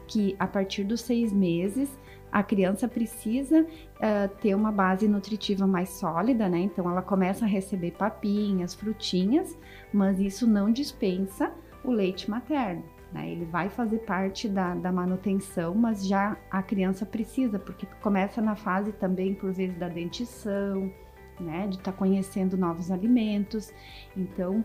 que 0.08 0.34
a 0.38 0.46
partir 0.46 0.82
dos 0.82 1.02
seis 1.02 1.32
meses 1.32 1.88
a 2.32 2.42
criança 2.42 2.88
precisa 2.88 3.62
uh, 3.62 4.28
ter 4.40 4.54
uma 4.54 4.72
base 4.72 5.06
nutritiva 5.06 5.66
mais 5.66 5.90
sólida, 5.90 6.48
né? 6.48 6.58
Então 6.58 6.90
ela 6.90 7.00
começa 7.00 7.44
a 7.44 7.48
receber 7.48 7.92
papinhas, 7.92 8.74
frutinhas, 8.74 9.56
mas 9.92 10.18
isso 10.18 10.46
não 10.46 10.70
dispensa 10.70 11.52
o 11.86 11.90
leite 11.90 12.30
materno. 12.30 12.82
Né? 13.12 13.30
Ele 13.30 13.44
vai 13.44 13.68
fazer 13.68 13.98
parte 13.98 14.48
da, 14.48 14.74
da, 14.74 14.90
manutenção, 14.90 15.74
mas 15.74 16.06
já 16.06 16.36
a 16.50 16.62
criança 16.62 17.06
precisa, 17.06 17.58
porque 17.58 17.86
começa 18.02 18.42
na 18.42 18.56
fase 18.56 18.92
também, 18.92 19.34
por 19.34 19.52
vezes, 19.52 19.76
da 19.78 19.88
dentição, 19.88 20.92
né? 21.40 21.66
De 21.68 21.76
estar 21.76 21.92
tá 21.92 21.96
conhecendo 21.96 22.56
novos 22.56 22.90
alimentos. 22.90 23.72
Então, 24.16 24.64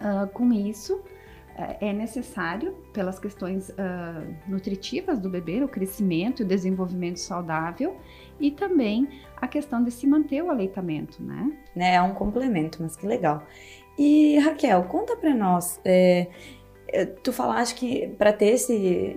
uh, 0.00 0.28
com 0.32 0.52
isso, 0.52 1.02
é, 1.56 1.88
é 1.88 1.92
necessário, 1.92 2.74
pelas 2.92 3.18
questões 3.18 3.68
uh, 3.70 4.34
nutritivas 4.46 5.18
do 5.18 5.28
bebê, 5.28 5.62
o 5.62 5.68
crescimento 5.68 6.42
e 6.42 6.44
o 6.44 6.48
desenvolvimento 6.48 7.18
saudável, 7.18 7.96
e 8.38 8.50
também 8.50 9.08
a 9.36 9.46
questão 9.46 9.82
de 9.82 9.90
se 9.90 10.06
manter 10.06 10.42
o 10.42 10.50
aleitamento, 10.50 11.22
né? 11.22 11.52
né 11.74 11.94
é 11.94 12.02
um 12.02 12.14
complemento, 12.14 12.78
mas 12.80 12.96
que 12.96 13.06
legal. 13.06 13.46
E 14.00 14.38
Raquel, 14.38 14.84
conta 14.84 15.14
para 15.14 15.34
nós. 15.34 15.78
É, 15.84 16.28
é, 16.88 17.04
tu 17.04 17.34
falaste 17.34 17.74
que 17.74 18.08
para 18.16 18.32
ter 18.32 18.46
esse, 18.46 18.74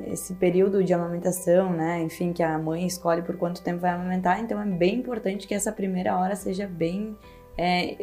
esse 0.07 0.33
período 0.33 0.83
de 0.83 0.93
amamentação, 0.93 1.71
né? 1.71 2.01
Enfim, 2.01 2.33
que 2.33 2.43
a 2.43 2.57
mãe 2.57 2.85
escolhe 2.85 3.21
por 3.21 3.37
quanto 3.37 3.63
tempo 3.63 3.79
vai 3.79 3.91
amamentar, 3.91 4.41
então 4.41 4.61
é 4.61 4.65
bem 4.65 4.95
importante 4.95 5.47
que 5.47 5.53
essa 5.53 5.71
primeira 5.71 6.19
hora 6.19 6.35
seja 6.35 6.67
bem, 6.67 7.17
é, 7.57 7.95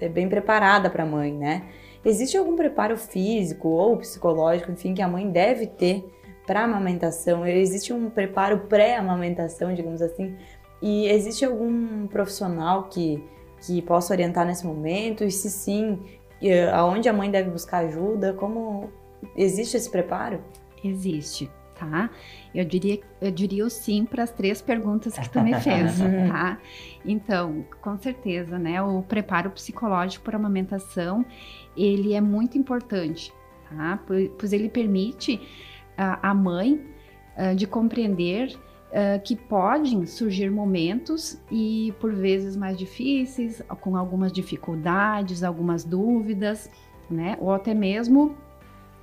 é 0.00 0.08
bem 0.08 0.28
preparada 0.28 0.90
para 0.90 1.04
a 1.04 1.06
mãe, 1.06 1.32
né? 1.32 1.68
Existe 2.04 2.36
algum 2.36 2.56
preparo 2.56 2.98
físico 2.98 3.68
ou 3.68 3.96
psicológico, 3.96 4.72
enfim, 4.72 4.92
que 4.92 5.02
a 5.02 5.06
mãe 5.08 5.30
deve 5.30 5.68
ter 5.68 6.04
para 6.44 6.64
amamentação? 6.64 7.46
Existe 7.46 7.92
um 7.92 8.10
preparo 8.10 8.66
pré-amamentação, 8.68 9.72
digamos 9.72 10.02
assim? 10.02 10.34
E 10.82 11.06
existe 11.06 11.44
algum 11.44 12.08
profissional 12.08 12.88
que, 12.88 13.22
que 13.66 13.82
possa 13.82 14.12
orientar 14.12 14.46
nesse 14.46 14.66
momento? 14.66 15.24
E 15.24 15.30
se 15.30 15.50
sim, 15.50 15.98
aonde 16.72 17.08
a 17.08 17.12
mãe 17.12 17.30
deve 17.30 17.50
buscar 17.50 17.78
ajuda? 17.78 18.32
Como 18.32 18.90
existe 19.36 19.76
esse 19.76 19.90
preparo? 19.90 20.40
Existe, 20.84 21.50
tá? 21.78 22.10
Eu 22.54 22.64
diria, 22.64 23.00
eu 23.20 23.30
diria 23.30 23.64
o 23.64 23.70
sim 23.70 24.04
para 24.04 24.22
as 24.22 24.30
três 24.30 24.62
perguntas 24.62 25.18
que 25.18 25.28
tu 25.28 25.40
me 25.40 25.54
fez, 25.60 25.98
tá? 26.30 26.58
Então, 27.04 27.64
com 27.80 27.98
certeza, 27.98 28.58
né? 28.58 28.80
O 28.80 29.02
preparo 29.02 29.50
psicológico 29.50 30.24
para 30.24 30.36
amamentação, 30.36 31.24
ele 31.76 32.14
é 32.14 32.20
muito 32.20 32.56
importante, 32.56 33.32
tá? 33.68 33.98
Pois 34.38 34.52
ele 34.52 34.68
permite 34.68 35.40
a, 35.96 36.30
a 36.30 36.34
mãe 36.34 36.80
uh, 37.36 37.54
de 37.54 37.66
compreender 37.66 38.56
uh, 38.90 39.20
que 39.22 39.36
podem 39.36 40.06
surgir 40.06 40.50
momentos 40.50 41.40
e 41.50 41.94
por 42.00 42.12
vezes 42.12 42.56
mais 42.56 42.76
difíceis, 42.76 43.62
com 43.80 43.96
algumas 43.96 44.32
dificuldades, 44.32 45.42
algumas 45.42 45.84
dúvidas, 45.84 46.70
né? 47.10 47.36
Ou 47.40 47.52
até 47.52 47.74
mesmo 47.74 48.36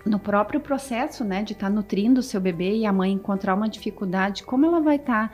no 0.06 0.20
próprio 0.20 0.60
processo, 0.60 1.24
né, 1.24 1.44
de 1.44 1.54
estar 1.54 1.68
tá 1.68 1.74
nutrindo 1.74 2.20
o 2.20 2.24
seu 2.24 2.42
bebê 2.42 2.76
e 2.76 2.86
a 2.86 2.92
mãe 2.92 3.14
encontrar 3.14 3.56
uma 3.56 3.70
dificuldade, 3.70 4.44
como 4.44 4.66
ela 4.66 4.82
vai 4.82 4.98
estar 4.98 5.34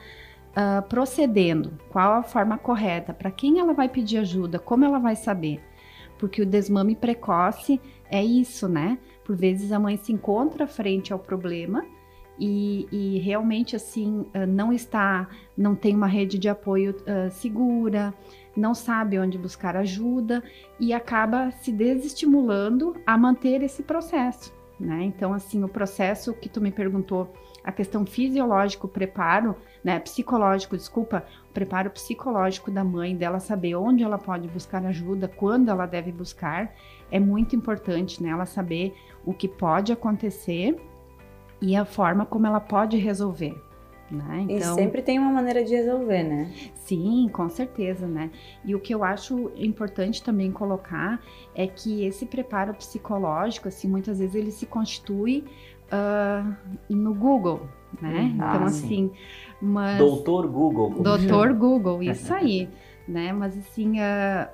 tá, 0.53 0.79
uh, 0.79 0.88
procedendo, 0.88 1.74
qual 1.89 2.13
a 2.13 2.24
forma 2.24 2.56
correta, 2.56 3.12
para 3.12 3.32
quem 3.32 3.60
ela 3.60 3.74
vai 3.74 3.89
pedir 3.89 4.20
ajuda, 4.20 4.60
como 4.60 4.86
ela 4.86 5.00
vai 5.00 5.15
saber. 5.15 5.60
Porque 6.20 6.41
o 6.41 6.46
desmame 6.46 6.96
precoce 6.96 7.82
é 8.12 8.24
isso, 8.24 8.68
né? 8.68 9.00
Por 9.24 9.36
vezes 9.36 9.72
a 9.72 9.79
mãe 9.79 9.98
se 9.98 10.12
encontra 10.12 10.68
frente 10.68 11.12
ao 11.12 11.18
problema 11.18 11.84
e, 12.39 12.88
e 12.91 13.19
realmente 13.19 13.75
assim 13.75 14.22
uh, 14.34 14.48
não 14.48 14.72
está, 14.72 15.27
não 15.58 15.75
tem 15.75 15.96
uma 15.96 16.08
rede 16.08 16.39
de 16.39 16.48
apoio 16.48 16.96
uh, 17.01 17.29
segura, 17.31 18.13
não 18.55 18.74
sabe 18.74 19.19
onde 19.19 19.38
buscar 19.38 19.75
ajuda 19.75 20.43
e 20.79 20.93
acaba 20.93 21.51
se 21.51 21.72
desestimulando 21.72 22.96
a 23.05 23.17
manter 23.17 23.62
esse 23.62 23.84
processo. 23.84 24.53
Né? 24.79 25.03
Então, 25.03 25.34
assim, 25.34 25.63
o 25.63 25.67
processo 25.67 26.34
que 26.34 26.48
tu 26.48 26.62
me 26.62 26.72
perguntou, 26.72 27.34
a 27.62 27.72
questão 27.72 28.05
fisiológico, 28.05 28.88
preparo, 28.88 29.55
né, 29.84 30.00
psicológico, 30.00 30.77
desculpa, 30.77 31.25
preparo 31.53 31.89
psicológico 31.89 32.72
da 32.72 32.84
mãe, 32.84 33.15
dela 33.15 33.39
saber 33.39 33.75
onde 33.75 34.03
ela 34.03 34.17
pode 34.17 34.48
buscar 34.48 34.86
ajuda, 34.86 35.27
quando 35.27 35.69
ela 35.69 35.86
deve 35.86 36.12
buscar, 36.13 36.74
é 37.12 37.19
muito 37.19 37.55
importante, 37.55 38.24
né? 38.24 38.29
Ela 38.29 38.46
saber 38.46 38.96
o 39.25 39.34
que 39.34 39.48
pode 39.48 39.91
acontecer 39.91 40.79
e 41.61 41.75
a 41.75 41.85
forma 41.85 42.25
como 42.25 42.47
ela 42.47 42.59
pode 42.59 42.97
resolver. 42.97 43.61
Né? 44.11 44.47
Então, 44.49 44.71
e 44.71 44.75
sempre 44.75 45.03
tem 45.03 45.19
uma 45.19 45.31
maneira 45.31 45.63
de 45.63 45.75
resolver, 45.75 46.23
né? 46.23 46.51
Sim, 46.73 47.29
com 47.31 47.47
certeza, 47.47 48.07
né? 48.07 48.31
E 48.65 48.73
o 48.73 48.79
que 48.79 48.93
eu 48.93 49.03
acho 49.03 49.51
importante 49.55 50.23
também 50.23 50.51
colocar 50.51 51.21
é 51.53 51.67
que 51.67 52.03
esse 52.03 52.25
preparo 52.25 52.73
psicológico, 52.73 53.67
assim, 53.67 53.87
muitas 53.87 54.17
vezes 54.17 54.33
ele 54.33 54.51
se 54.51 54.65
constitui 54.65 55.45
uh, 55.91 56.55
no 56.89 57.13
Google, 57.13 57.61
né? 58.01 58.19
Uhum. 58.19 58.27
então, 58.29 58.45
ah, 58.45 58.63
assim, 58.63 59.11
mas... 59.61 59.99
Doutor 59.99 60.47
Google. 60.47 60.89
Doutor 61.03 61.53
Google, 61.53 62.01
isso 62.01 62.33
aí, 62.33 62.67
né? 63.07 63.31
Mas, 63.31 63.55
assim, 63.55 63.99
uh, 63.99 64.49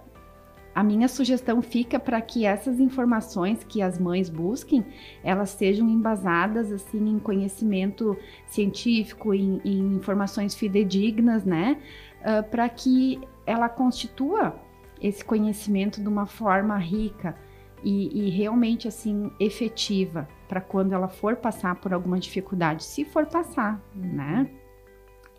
a 0.76 0.84
minha 0.84 1.08
sugestão 1.08 1.62
fica 1.62 1.98
para 1.98 2.20
que 2.20 2.46
essas 2.46 2.82
informações 2.82 3.64
que 3.64 3.82
as 3.82 3.98
mães 3.98 4.30
busquem, 4.30 4.86
elas 5.24 5.52
sejam 5.52 5.90
embasadas 5.90 6.70
assim 6.70 7.08
em 7.08 7.18
conhecimento 7.18 8.18
científico, 8.46 9.34
em, 9.34 9.62
em 9.64 9.96
informações 9.96 10.54
fidedignas, 10.54 11.46
né? 11.46 11.78
Uh, 12.20 12.44
para 12.50 12.68
que 12.68 13.22
ela 13.46 13.70
constitua 13.70 14.60
esse 15.02 15.24
conhecimento 15.24 16.02
de 16.02 16.10
uma 16.10 16.26
forma 16.26 16.78
rica 16.78 17.38
e, 17.82 18.28
e 18.28 18.30
realmente 18.30 18.86
assim 18.86 19.32
efetiva 19.40 20.28
para 20.50 20.60
quando 20.60 20.92
ela 20.92 21.08
for 21.08 21.38
passar 21.38 21.76
por 21.76 21.94
alguma 21.94 22.20
dificuldade, 22.20 22.84
se 22.84 23.06
for 23.06 23.26
passar, 23.26 23.82
né? 23.96 24.50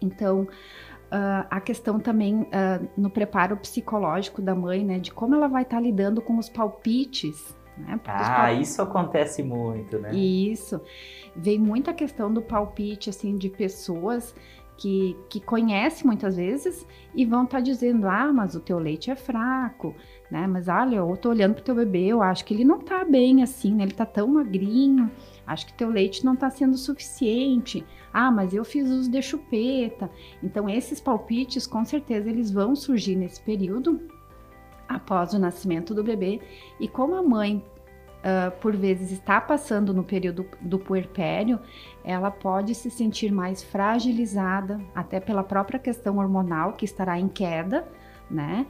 Então, 0.00 0.48
Uh, 1.06 1.46
a 1.48 1.60
questão 1.60 2.00
também 2.00 2.42
uh, 2.42 2.88
no 2.96 3.08
preparo 3.08 3.56
psicológico 3.56 4.42
da 4.42 4.56
mãe, 4.56 4.84
né, 4.84 4.98
de 4.98 5.12
como 5.12 5.36
ela 5.36 5.46
vai 5.46 5.62
estar 5.62 5.76
tá 5.76 5.82
lidando 5.82 6.20
com 6.20 6.36
os 6.36 6.48
palpites. 6.48 7.56
Né? 7.78 8.00
Ah, 8.06 8.52
isso 8.52 8.82
acontece 8.82 9.42
muito, 9.42 9.98
né? 9.98 10.14
Isso. 10.14 10.80
Vem 11.34 11.58
muita 11.58 11.92
questão 11.92 12.32
do 12.32 12.42
palpite, 12.42 13.10
assim, 13.10 13.36
de 13.36 13.48
pessoas 13.48 14.34
que, 14.76 15.16
que 15.28 15.40
conhecem 15.40 16.06
muitas 16.06 16.36
vezes 16.36 16.86
e 17.14 17.24
vão 17.24 17.44
estar 17.44 17.58
tá 17.58 17.62
dizendo, 17.62 18.08
ah, 18.08 18.32
mas 18.32 18.54
o 18.54 18.60
teu 18.60 18.78
leite 18.78 19.10
é 19.10 19.16
fraco, 19.16 19.94
né? 20.30 20.46
Mas 20.46 20.68
olha, 20.68 20.96
eu 20.96 21.16
tô 21.16 21.30
olhando 21.30 21.54
pro 21.54 21.64
teu 21.64 21.74
bebê, 21.74 22.06
eu 22.06 22.22
acho 22.22 22.44
que 22.44 22.52
ele 22.52 22.64
não 22.64 22.78
tá 22.78 23.04
bem 23.04 23.42
assim, 23.42 23.74
né? 23.74 23.84
Ele 23.84 23.92
tá 23.92 24.06
tão 24.06 24.28
magrinho, 24.28 25.10
acho 25.46 25.66
que 25.66 25.74
teu 25.74 25.88
leite 25.88 26.24
não 26.24 26.34
tá 26.34 26.50
sendo 26.50 26.76
suficiente. 26.76 27.84
Ah, 28.12 28.30
mas 28.30 28.54
eu 28.54 28.64
fiz 28.64 28.88
uso 28.88 29.10
de 29.10 29.20
chupeta. 29.22 30.10
Então, 30.42 30.68
esses 30.68 31.00
palpites, 31.00 31.66
com 31.66 31.84
certeza, 31.84 32.28
eles 32.28 32.50
vão 32.50 32.74
surgir 32.74 33.14
nesse 33.14 33.40
período 33.40 34.00
após 34.88 35.32
o 35.32 35.38
nascimento 35.38 35.94
do 35.94 36.02
bebê. 36.02 36.40
E 36.80 36.88
como 36.88 37.14
a 37.14 37.22
mãe, 37.22 37.64
uh, 38.18 38.50
por 38.60 38.76
vezes, 38.76 39.12
está 39.12 39.40
passando 39.40 39.92
no 39.92 40.02
período 40.02 40.46
do 40.60 40.78
puerpério, 40.78 41.60
ela 42.04 42.30
pode 42.30 42.74
se 42.74 42.90
sentir 42.90 43.32
mais 43.32 43.62
fragilizada, 43.62 44.80
até 44.94 45.20
pela 45.20 45.42
própria 45.42 45.78
questão 45.78 46.18
hormonal 46.18 46.72
que 46.72 46.84
estará 46.84 47.18
em 47.18 47.28
queda, 47.28 47.86
né? 48.30 48.66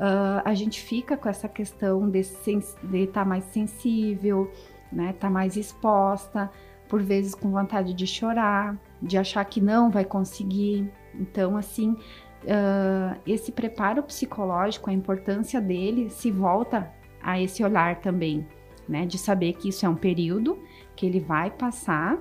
Uh, 0.00 0.40
a 0.46 0.54
gente 0.54 0.80
fica 0.80 1.14
com 1.14 1.28
essa 1.28 1.46
questão 1.46 2.08
de 2.08 2.20
estar 2.20 3.12
tá 3.12 3.24
mais 3.24 3.44
sensível, 3.44 4.50
né? 4.92 5.14
Tá 5.18 5.30
mais 5.30 5.56
exposta, 5.56 6.50
por 6.88 7.02
vezes 7.02 7.34
com 7.34 7.50
vontade 7.50 7.94
de 7.94 8.06
chorar, 8.06 8.76
de 9.00 9.16
achar 9.16 9.44
que 9.44 9.60
não 9.60 9.90
vai 9.90 10.04
conseguir. 10.04 10.90
Então, 11.14 11.56
assim, 11.56 11.92
uh, 11.92 13.20
esse 13.26 13.52
preparo 13.52 14.02
psicológico, 14.02 14.90
a 14.90 14.92
importância 14.92 15.60
dele 15.60 16.10
se 16.10 16.30
volta 16.30 16.90
a 17.22 17.40
esse 17.40 17.62
olhar 17.62 18.00
também, 18.00 18.46
né? 18.88 19.06
De 19.06 19.18
saber 19.18 19.54
que 19.54 19.68
isso 19.68 19.86
é 19.86 19.88
um 19.88 19.94
período 19.94 20.58
que 20.96 21.06
ele 21.06 21.20
vai 21.20 21.50
passar 21.50 22.18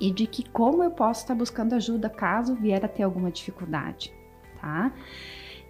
e 0.00 0.10
de 0.10 0.26
que 0.26 0.48
como 0.50 0.82
eu 0.82 0.90
posso 0.90 1.22
estar 1.22 1.34
buscando 1.34 1.74
ajuda 1.74 2.08
caso 2.08 2.54
vier 2.54 2.84
a 2.84 2.88
ter 2.88 3.02
alguma 3.02 3.30
dificuldade, 3.30 4.12
tá? 4.60 4.92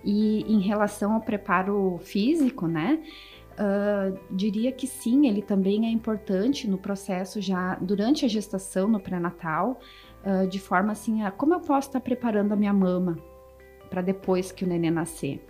E 0.04 0.42
em 0.52 0.60
relação 0.60 1.12
ao 1.12 1.20
preparo 1.20 1.98
físico, 2.02 2.66
né? 2.66 3.00
Uh, 3.62 4.18
diria 4.28 4.72
que 4.72 4.88
sim, 4.88 5.28
ele 5.28 5.40
também 5.40 5.86
é 5.86 5.88
importante 5.88 6.68
no 6.68 6.76
processo 6.76 7.40
já 7.40 7.76
durante 7.76 8.24
a 8.24 8.28
gestação, 8.28 8.88
no 8.88 8.98
pré-natal, 8.98 9.78
uh, 10.24 10.48
de 10.48 10.58
forma 10.58 10.90
assim, 10.90 11.22
a, 11.22 11.30
como 11.30 11.54
eu 11.54 11.60
posso 11.60 11.88
estar 11.88 12.00
preparando 12.00 12.50
a 12.50 12.56
minha 12.56 12.72
mama 12.72 13.16
para 13.88 14.02
depois 14.02 14.50
que 14.50 14.64
o 14.64 14.66
neném 14.66 14.90
nascer? 14.90 15.46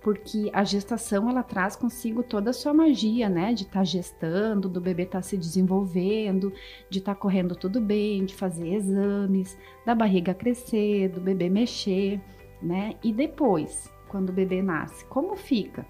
Porque 0.00 0.48
a 0.50 0.64
gestação 0.64 1.28
ela 1.28 1.42
traz 1.42 1.76
consigo 1.76 2.22
toda 2.22 2.50
a 2.50 2.52
sua 2.54 2.72
magia, 2.72 3.28
né? 3.28 3.52
De 3.52 3.64
estar 3.64 3.80
tá 3.80 3.84
gestando, 3.84 4.66
do 4.66 4.80
bebê 4.80 5.02
estar 5.02 5.18
tá 5.18 5.22
se 5.22 5.36
desenvolvendo, 5.36 6.54
de 6.88 7.00
estar 7.00 7.14
tá 7.14 7.20
correndo 7.20 7.54
tudo 7.54 7.82
bem, 7.82 8.24
de 8.24 8.34
fazer 8.34 8.72
exames, 8.72 9.58
da 9.84 9.94
barriga 9.94 10.32
crescer, 10.32 11.10
do 11.10 11.20
bebê 11.20 11.50
mexer, 11.50 12.18
né? 12.62 12.94
E 13.04 13.12
depois, 13.12 13.92
quando 14.08 14.30
o 14.30 14.32
bebê 14.32 14.62
nasce, 14.62 15.04
como 15.04 15.36
fica? 15.36 15.86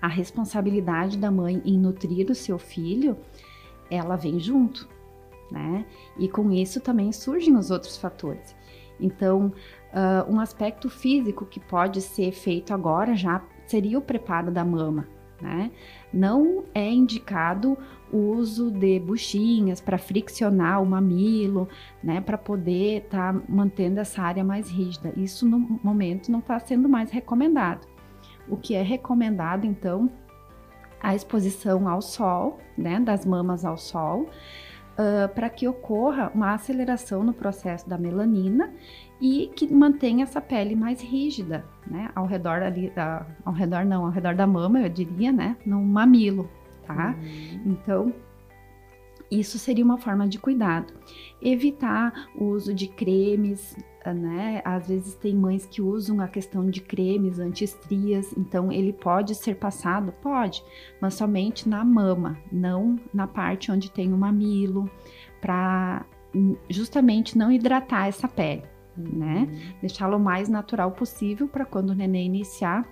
A 0.00 0.08
responsabilidade 0.08 1.18
da 1.18 1.30
mãe 1.30 1.62
em 1.64 1.78
nutrir 1.78 2.30
o 2.30 2.34
seu 2.34 2.58
filho, 2.58 3.16
ela 3.90 4.16
vem 4.16 4.38
junto, 4.38 4.88
né? 5.50 5.84
E 6.18 6.28
com 6.28 6.52
isso 6.52 6.80
também 6.80 7.12
surgem 7.12 7.56
os 7.56 7.70
outros 7.70 7.96
fatores. 7.96 8.54
Então, 9.00 9.52
uh, 9.92 10.32
um 10.32 10.40
aspecto 10.40 10.90
físico 10.90 11.46
que 11.46 11.60
pode 11.60 12.00
ser 12.00 12.32
feito 12.32 12.74
agora 12.74 13.14
já 13.14 13.42
seria 13.66 13.98
o 13.98 14.02
preparo 14.02 14.50
da 14.50 14.64
mama, 14.64 15.06
né? 15.40 15.70
Não 16.12 16.64
é 16.74 16.90
indicado 16.90 17.76
o 18.10 18.16
uso 18.16 18.70
de 18.70 18.98
buchinhas 18.98 19.80
para 19.80 19.98
friccionar 19.98 20.82
o 20.82 20.86
mamilo, 20.86 21.68
né, 22.02 22.20
para 22.20 22.38
poder 22.38 23.04
estar 23.04 23.34
tá 23.34 23.42
mantendo 23.48 24.00
essa 24.00 24.22
área 24.22 24.42
mais 24.42 24.70
rígida. 24.70 25.12
Isso 25.16 25.46
no 25.46 25.78
momento 25.82 26.32
não 26.32 26.38
está 26.38 26.58
sendo 26.58 26.88
mais 26.88 27.10
recomendado. 27.10 27.86
O 28.48 28.56
que 28.56 28.74
é 28.74 28.82
recomendado, 28.82 29.66
então, 29.66 30.10
a 31.00 31.14
exposição 31.14 31.88
ao 31.88 32.02
sol, 32.02 32.58
né, 32.76 32.98
das 33.00 33.24
mamas 33.24 33.64
ao 33.64 33.76
sol, 33.76 34.22
uh, 34.22 35.28
para 35.34 35.48
que 35.48 35.68
ocorra 35.68 36.30
uma 36.34 36.54
aceleração 36.54 37.22
no 37.22 37.32
processo 37.32 37.88
da 37.88 37.96
melanina 37.96 38.72
e 39.20 39.50
que 39.54 39.72
mantenha 39.72 40.24
essa 40.24 40.40
pele 40.40 40.74
mais 40.74 41.00
rígida, 41.00 41.64
né, 41.86 42.10
ao 42.14 42.26
redor 42.26 42.62
ali, 42.62 42.90
da, 42.90 43.26
ao 43.44 43.52
redor 43.52 43.84
não, 43.84 44.04
ao 44.04 44.10
redor 44.10 44.34
da 44.34 44.46
mama, 44.46 44.80
eu 44.80 44.88
diria, 44.88 45.32
né, 45.32 45.56
no 45.64 45.82
mamilo, 45.82 46.48
tá? 46.86 47.14
Uhum. 47.18 47.62
Então, 47.66 48.14
isso 49.30 49.58
seria 49.58 49.84
uma 49.84 49.98
forma 49.98 50.26
de 50.26 50.38
cuidado. 50.38 50.92
Evitar 51.40 52.28
o 52.34 52.44
uso 52.44 52.72
de 52.72 52.88
cremes, 52.88 53.76
né? 54.04 54.62
Às 54.64 54.88
vezes 54.88 55.14
tem 55.14 55.34
mães 55.34 55.66
que 55.66 55.82
usam 55.82 56.20
a 56.20 56.28
questão 56.28 56.68
de 56.70 56.80
cremes 56.80 57.38
anti-estrias, 57.38 58.32
então 58.36 58.72
ele 58.72 58.92
pode 58.92 59.34
ser 59.34 59.56
passado? 59.56 60.12
Pode, 60.22 60.64
mas 61.00 61.14
somente 61.14 61.68
na 61.68 61.84
mama, 61.84 62.38
não 62.50 62.98
na 63.12 63.26
parte 63.26 63.70
onde 63.70 63.90
tem 63.90 64.12
o 64.12 64.16
mamilo, 64.16 64.90
para 65.40 66.04
justamente 66.68 67.36
não 67.36 67.50
hidratar 67.50 68.08
essa 68.08 68.28
pele, 68.28 68.64
né? 68.96 69.46
Uhum. 69.48 69.72
Deixá-lo 69.80 70.16
o 70.16 70.20
mais 70.20 70.48
natural 70.48 70.92
possível 70.92 71.48
para 71.48 71.64
quando 71.64 71.90
o 71.90 71.94
neném 71.94 72.26
iniciar 72.26 72.86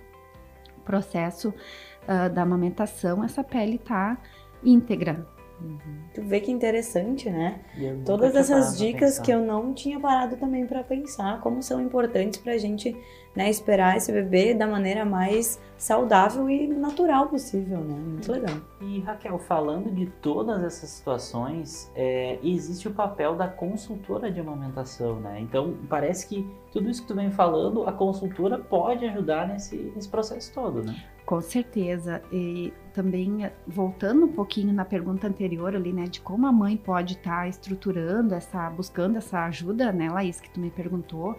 o 0.77 0.81
processo 0.81 1.49
uh, 1.49 2.33
da 2.33 2.43
amamentação, 2.43 3.23
essa 3.23 3.43
pele 3.43 3.77
tá 3.77 4.17
íntegra, 4.63 5.27
Uhum. 5.59 5.77
Tu 6.13 6.21
vê 6.21 6.39
que 6.39 6.51
interessante, 6.51 7.29
né? 7.29 7.59
Todas 8.05 8.35
essas 8.35 8.77
dicas 8.77 9.17
que 9.19 9.31
eu 9.31 9.43
não 9.43 9.73
tinha 9.73 9.99
parado 9.99 10.37
também 10.37 10.65
para 10.65 10.83
pensar, 10.83 11.41
como 11.41 11.63
são 11.63 11.81
importantes 11.81 12.39
para 12.39 12.53
a 12.53 12.57
gente 12.57 12.95
né, 13.35 13.49
esperar 13.49 13.97
esse 13.97 14.11
bebê 14.11 14.53
da 14.53 14.65
maneira 14.65 15.05
mais 15.05 15.59
saudável 15.77 16.49
e 16.49 16.67
natural 16.67 17.27
possível, 17.27 17.79
né? 17.79 17.93
Muito 17.93 18.31
legal. 18.31 18.55
E 18.81 18.99
Raquel, 19.01 19.37
falando 19.37 19.91
de 19.91 20.07
todas 20.07 20.63
essas 20.63 20.89
situações, 20.89 21.91
é, 21.95 22.39
existe 22.43 22.87
o 22.87 22.91
papel 22.91 23.35
da 23.35 23.47
consultora 23.47 24.31
de 24.31 24.39
amamentação, 24.39 25.19
né? 25.19 25.39
Então 25.39 25.75
parece 25.87 26.27
que 26.27 26.49
tudo 26.71 26.89
isso 26.89 27.01
que 27.03 27.07
tu 27.07 27.15
vem 27.15 27.29
falando, 27.29 27.87
a 27.87 27.91
consultora 27.91 28.57
pode 28.57 29.05
ajudar 29.05 29.47
nesse, 29.47 29.75
nesse 29.95 30.09
processo 30.09 30.51
todo, 30.53 30.83
né? 30.83 30.95
Com 31.27 31.41
certeza. 31.41 32.21
E 32.31 32.73
também 32.93 33.51
voltando 33.67 34.25
um 34.25 34.31
pouquinho 34.31 34.73
na 34.73 34.85
pergunta 34.85 35.27
anterior 35.27 35.75
ali, 35.75 35.91
né, 35.91 36.05
de 36.05 36.21
como 36.21 36.47
a 36.47 36.53
mãe 36.53 36.77
pode 36.77 37.15
estar 37.15 37.41
tá 37.41 37.47
estruturando 37.49 38.33
essa, 38.33 38.69
buscando 38.69 39.17
essa 39.17 39.43
ajuda, 39.43 39.91
né, 39.91 40.09
Laís, 40.09 40.39
que 40.39 40.49
tu 40.49 40.57
me 40.57 40.71
perguntou, 40.71 41.37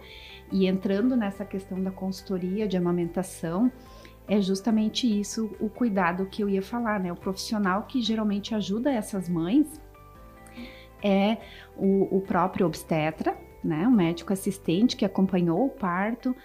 e 0.51 0.67
entrando 0.67 1.17
nessa 1.17 1.43
questão 1.43 1.81
da 1.81 1.89
consultoria 1.89 2.67
de 2.67 2.77
amamentação, 2.77 3.71
é 4.27 4.39
justamente 4.39 5.07
isso 5.07 5.49
o 5.59 5.67
cuidado 5.69 6.27
que 6.27 6.43
eu 6.43 6.47
ia 6.47 6.61
falar, 6.61 6.99
né? 6.99 7.11
O 7.11 7.15
profissional 7.15 7.81
que 7.87 7.99
geralmente 7.99 8.53
ajuda 8.53 8.91
essas 8.91 9.27
mães 9.27 9.81
é 11.01 11.37
o, 11.75 12.15
o 12.15 12.21
próprio 12.21 12.67
obstetra, 12.67 13.35
né? 13.63 13.87
O 13.87 13.91
médico 13.91 14.31
assistente 14.31 14.95
que 14.95 15.03
acompanhou 15.03 15.65
o 15.65 15.69
parto, 15.69 16.35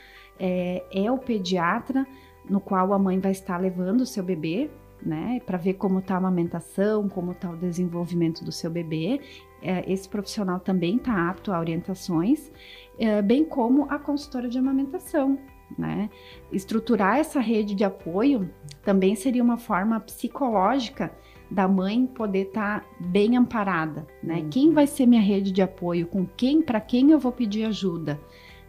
é, 0.41 0.83
é 0.91 1.13
o 1.13 1.19
pediatra 1.19 2.07
no 2.49 2.61
qual 2.61 2.93
a 2.93 2.99
mãe 2.99 3.19
vai 3.19 3.33
estar 3.33 3.59
levando 3.59 4.03
o 4.03 4.07
seu 4.07 4.23
bebê, 4.23 4.71
né, 5.05 5.41
para 5.45 5.59
ver 5.59 5.75
como 5.75 5.99
está 5.99 6.15
a 6.15 6.19
amamentação, 6.19 7.09
como 7.09 7.33
está 7.33 7.51
o 7.51 7.57
desenvolvimento 7.57 8.45
do 8.45 8.53
seu 8.53 8.71
bebê. 8.71 9.21
É, 9.63 9.91
esse 9.91 10.09
profissional 10.09 10.61
também 10.61 10.97
está 10.97 11.29
apto 11.29 11.53
a 11.53 11.59
orientações, 11.59 12.51
é, 12.99 13.21
bem 13.21 13.45
como 13.45 13.87
a 13.91 13.99
consultora 13.99 14.49
de 14.49 14.59
amamentação. 14.59 15.39
Né? 15.79 16.11
Estruturar 16.53 17.19
essa 17.19 17.41
rede 17.41 17.75
de 17.75 17.85
apoio 17.85 18.51
também 18.83 19.15
seria 19.15 19.43
uma 19.43 19.57
forma 19.57 19.99
psicológica 19.99 21.11
da 21.51 21.67
mãe 21.69 22.07
poder 22.07 22.47
estar 22.47 22.81
tá 22.81 22.87
bem 22.99 23.37
amparada, 23.37 24.07
né? 24.23 24.37
Uhum. 24.37 24.49
Quem 24.51 24.73
vai 24.73 24.87
ser 24.87 25.07
minha 25.07 25.21
rede 25.21 25.53
de 25.53 25.63
apoio? 25.63 26.07
Com 26.07 26.27
quem? 26.27 26.63
Para 26.63 26.81
quem 26.81 27.11
eu 27.11 27.19
vou 27.19 27.33
pedir 27.33 27.65
ajuda? 27.65 28.21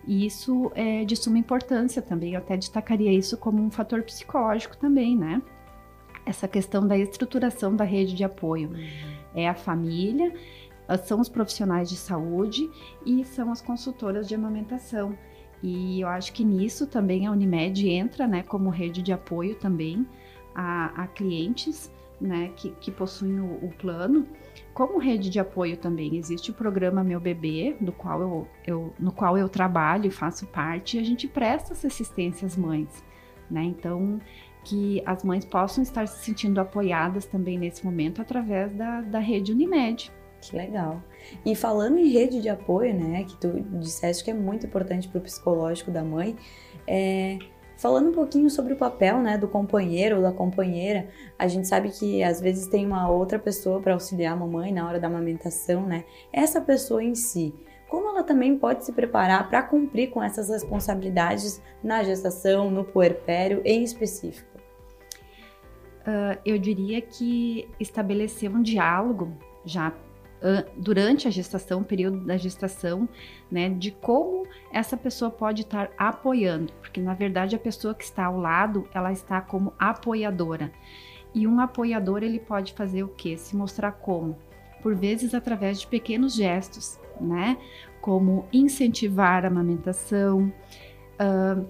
E 0.07 0.25
isso 0.25 0.71
é 0.75 1.03
de 1.03 1.15
suma 1.15 1.37
importância 1.37 2.01
também. 2.01 2.33
Eu 2.33 2.39
até 2.39 2.55
destacaria 2.55 3.11
isso 3.11 3.37
como 3.37 3.61
um 3.63 3.71
fator 3.71 4.03
psicológico 4.03 4.77
também, 4.77 5.17
né? 5.17 5.41
Essa 6.25 6.47
questão 6.47 6.87
da 6.87 6.97
estruturação 6.97 7.75
da 7.75 7.83
rede 7.83 8.15
de 8.15 8.23
apoio. 8.23 8.69
Uhum. 8.69 9.15
É 9.33 9.49
a 9.49 9.55
família, 9.55 10.33
são 11.03 11.19
os 11.19 11.29
profissionais 11.29 11.89
de 11.89 11.97
saúde 11.97 12.69
e 13.05 13.23
são 13.25 13.51
as 13.51 13.61
consultoras 13.61 14.27
de 14.27 14.35
amamentação. 14.35 15.17
E 15.63 16.01
eu 16.01 16.07
acho 16.07 16.31
que 16.33 16.43
nisso 16.43 16.85
também 16.85 17.25
a 17.25 17.31
Unimed 17.31 17.89
entra, 17.89 18.27
né, 18.27 18.43
como 18.43 18.69
rede 18.69 19.01
de 19.01 19.11
apoio 19.11 19.55
também 19.55 20.05
a, 20.53 21.03
a 21.03 21.07
clientes, 21.07 21.91
né, 22.25 22.51
que, 22.55 22.71
que 22.71 22.91
possuem 22.91 23.39
o, 23.39 23.65
o 23.65 23.69
plano 23.77 24.27
como 24.75 24.99
rede 24.99 25.29
de 25.29 25.39
apoio 25.39 25.77
também 25.77 26.17
existe 26.17 26.51
o 26.51 26.53
programa 26.53 27.01
Meu 27.01 27.17
Bebê, 27.17 27.77
do 27.79 27.93
qual 27.93 28.21
eu, 28.21 28.47
eu, 28.67 28.93
no 28.99 29.09
qual 29.09 29.37
eu 29.37 29.47
trabalho 29.47 30.07
e 30.07 30.11
faço 30.11 30.45
parte, 30.47 30.97
e 30.97 30.99
a 30.99 31.03
gente 31.03 31.29
presta 31.29 31.71
essa 31.71 31.87
assistência 31.87 32.45
às 32.45 32.57
mães, 32.57 33.01
né? 33.49 33.63
Então, 33.63 34.19
que 34.65 35.01
as 35.05 35.23
mães 35.23 35.45
possam 35.45 35.81
estar 35.81 36.05
se 36.07 36.25
sentindo 36.25 36.59
apoiadas 36.59 37.25
também 37.25 37.57
nesse 37.57 37.85
momento 37.85 38.21
através 38.21 38.73
da, 38.73 38.99
da 38.99 39.19
rede 39.19 39.53
Unimed. 39.53 40.11
Que 40.41 40.57
legal. 40.57 41.01
E 41.45 41.55
falando 41.55 41.97
em 41.97 42.09
rede 42.09 42.41
de 42.41 42.49
apoio, 42.49 42.93
né, 42.93 43.23
que 43.23 43.37
tu 43.37 43.61
disseste 43.79 44.25
que 44.25 44.31
é 44.31 44.33
muito 44.33 44.65
importante 44.65 45.07
para 45.07 45.19
o 45.19 45.21
psicológico 45.21 45.89
da 45.89 46.03
mãe, 46.03 46.35
é, 46.85 47.39
Falando 47.77 48.09
um 48.09 48.13
pouquinho 48.13 48.49
sobre 48.49 48.73
o 48.73 48.77
papel 48.77 49.19
né, 49.19 49.37
do 49.37 49.47
companheiro 49.47 50.17
ou 50.17 50.21
da 50.21 50.31
companheira, 50.31 51.09
a 51.37 51.47
gente 51.47 51.67
sabe 51.67 51.89
que 51.89 52.23
às 52.23 52.39
vezes 52.39 52.67
tem 52.67 52.85
uma 52.85 53.09
outra 53.09 53.37
pessoa 53.37 53.81
para 53.81 53.93
auxiliar 53.93 54.33
a 54.33 54.35
mamãe 54.35 54.71
na 54.71 54.87
hora 54.87 54.99
da 54.99 55.07
amamentação, 55.07 55.85
né? 55.85 56.05
Essa 56.31 56.61
pessoa 56.61 57.03
em 57.03 57.13
si, 57.13 57.53
como 57.89 58.09
ela 58.09 58.23
também 58.23 58.57
pode 58.57 58.85
se 58.85 58.93
preparar 58.93 59.49
para 59.49 59.61
cumprir 59.61 60.09
com 60.09 60.23
essas 60.23 60.49
responsabilidades 60.49 61.61
na 61.83 62.01
gestação, 62.01 62.71
no 62.71 62.85
puerpério 62.85 63.61
em 63.65 63.83
específico? 63.83 64.55
Uh, 66.01 66.39
eu 66.45 66.57
diria 66.57 67.01
que 67.01 67.67
estabelecer 67.79 68.49
um 68.49 68.61
diálogo 68.61 69.33
já 69.65 69.91
durante 70.77 71.27
a 71.27 71.31
gestação, 71.31 71.83
período 71.83 72.19
da 72.19 72.37
gestação, 72.37 73.09
né, 73.49 73.69
de 73.69 73.91
como 73.91 74.45
essa 74.71 74.95
pessoa 74.95 75.31
pode 75.31 75.61
estar 75.61 75.91
apoiando, 75.97 76.71
porque 76.81 77.01
na 77.01 77.13
verdade 77.13 77.55
a 77.55 77.59
pessoa 77.59 77.95
que 77.95 78.03
está 78.03 78.25
ao 78.25 78.39
lado, 78.39 78.87
ela 78.93 79.11
está 79.11 79.41
como 79.41 79.73
apoiadora. 79.79 80.71
E 81.33 81.47
um 81.47 81.59
apoiador 81.59 82.23
ele 82.23 82.39
pode 82.39 82.73
fazer 82.73 83.03
o 83.03 83.09
que? 83.09 83.37
Se 83.37 83.55
mostrar 83.55 83.91
como? 83.91 84.37
Por 84.81 84.95
vezes 84.95 85.33
através 85.33 85.81
de 85.81 85.87
pequenos 85.87 86.35
gestos, 86.35 86.97
né? 87.19 87.57
Como 87.99 88.47
incentivar 88.53 89.43
a 89.43 89.47
amamentação, 89.47 90.53
uh, 91.19 91.65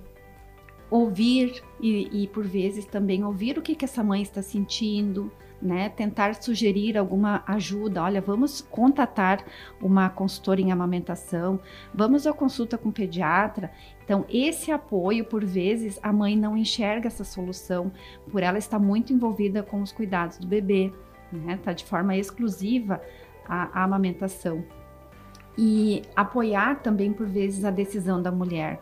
ouvir 0.89 1.63
e, 1.79 2.23
e, 2.23 2.27
por 2.27 2.45
vezes 2.45 2.85
também 2.85 3.23
ouvir 3.23 3.57
o 3.57 3.61
que, 3.61 3.73
que 3.73 3.85
essa 3.85 4.03
mãe 4.03 4.21
está 4.21 4.41
sentindo, 4.41 5.31
né, 5.65 5.89
tentar 5.89 6.35
sugerir 6.35 6.97
alguma 6.97 7.43
ajuda. 7.47 8.03
Olha, 8.03 8.21
vamos 8.21 8.61
contatar 8.61 9.43
uma 9.81 10.09
consultora 10.09 10.61
em 10.61 10.71
amamentação, 10.71 11.59
vamos 11.93 12.27
à 12.27 12.33
consulta 12.33 12.77
com 12.77 12.89
o 12.89 12.93
pediatra. 12.93 13.71
Então, 14.03 14.23
esse 14.29 14.71
apoio, 14.71 15.25
por 15.25 15.43
vezes, 15.43 15.99
a 16.03 16.13
mãe 16.13 16.37
não 16.37 16.55
enxerga 16.55 17.07
essa 17.07 17.23
solução, 17.23 17.91
por 18.31 18.43
ela 18.43 18.59
estar 18.59 18.79
muito 18.79 19.11
envolvida 19.11 19.63
com 19.63 19.81
os 19.81 19.91
cuidados 19.91 20.37
do 20.37 20.47
bebê, 20.47 20.93
né, 21.31 21.59
tá 21.63 21.73
de 21.73 21.83
forma 21.83 22.15
exclusiva 22.15 23.01
a, 23.47 23.81
a 23.81 23.83
amamentação. 23.83 24.63
E 25.57 26.03
apoiar 26.15 26.81
também, 26.81 27.11
por 27.11 27.25
vezes, 27.25 27.65
a 27.65 27.71
decisão 27.71 28.21
da 28.21 28.31
mulher. 28.31 28.81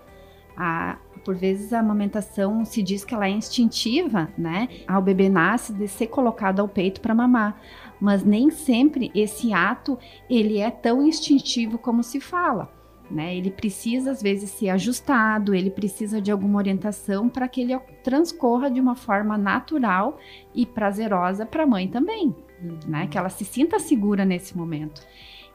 A, 0.57 0.97
por 1.23 1.36
vezes 1.36 1.73
a 1.73 1.79
amamentação 1.79 2.63
se 2.65 2.81
diz 2.81 3.03
que 3.03 3.13
ela 3.13 3.27
é 3.27 3.31
instintiva, 3.31 4.29
né? 4.38 4.69
Ao 4.88 5.01
bebê 5.01 5.29
nasce 5.29 5.73
de 5.73 5.88
ser 5.88 6.07
colocado 6.07 6.59
ao 6.59 6.67
peito 6.67 7.01
para 7.01 7.15
mamar, 7.15 7.59
mas 7.99 8.23
nem 8.23 8.49
sempre 8.49 9.12
esse 9.15 9.53
ato 9.53 9.97
ele 10.29 10.59
é 10.59 10.69
tão 10.69 11.05
instintivo 11.05 11.77
como 11.77 12.03
se 12.03 12.19
fala. 12.19 12.71
Né? 13.12 13.36
Ele 13.36 13.51
precisa 13.51 14.12
às 14.12 14.21
vezes 14.21 14.49
ser 14.49 14.69
ajustado, 14.69 15.53
ele 15.53 15.69
precisa 15.69 16.21
de 16.21 16.31
alguma 16.31 16.57
orientação 16.57 17.29
para 17.29 17.47
que 17.47 17.62
ele 17.62 17.77
transcorra 18.03 18.71
de 18.71 18.79
uma 18.79 18.95
forma 18.95 19.38
natural 19.38 20.17
e 20.55 20.65
prazerosa 20.65 21.45
para 21.45 21.63
a 21.63 21.67
mãe 21.67 21.88
também, 21.88 22.36
uhum. 22.62 22.79
né? 22.88 23.07
Que 23.07 23.17
ela 23.17 23.29
se 23.29 23.45
sinta 23.45 23.77
segura 23.77 24.25
nesse 24.25 24.57
momento. 24.57 25.05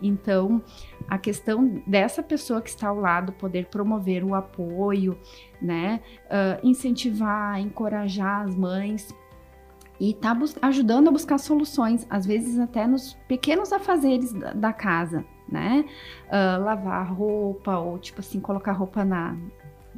Então, 0.01 0.63
a 1.09 1.19
questão 1.19 1.83
dessa 1.87 2.23
pessoa 2.23 2.61
que 2.61 2.71
está 2.71 2.89
ao 2.89 3.01
lado 3.01 3.33
poder 3.33 3.67
promover 3.67 4.25
o 4.25 4.35
apoio, 4.35 5.19
né, 5.61 6.01
uh, 6.27 6.67
incentivar, 6.67 7.61
encorajar 7.61 8.47
as 8.47 8.55
mães 8.55 9.15
e 10.01 10.15
tá 10.15 10.37
ajudando 10.63 11.09
a 11.09 11.11
buscar 11.11 11.39
soluções, 11.39 12.07
às 12.09 12.25
vezes 12.25 12.59
até 12.59 12.87
nos 12.87 13.15
pequenos 13.27 13.73
afazeres 13.73 14.33
da, 14.33 14.53
da 14.53 14.73
casa, 14.73 15.25
né? 15.49 15.85
Uh, 16.27 16.63
lavar 16.63 17.13
roupa 17.13 17.79
ou 17.79 17.99
tipo 17.99 18.21
assim 18.21 18.39
colocar 18.39 18.73
roupa 18.73 19.05
na, 19.05 19.37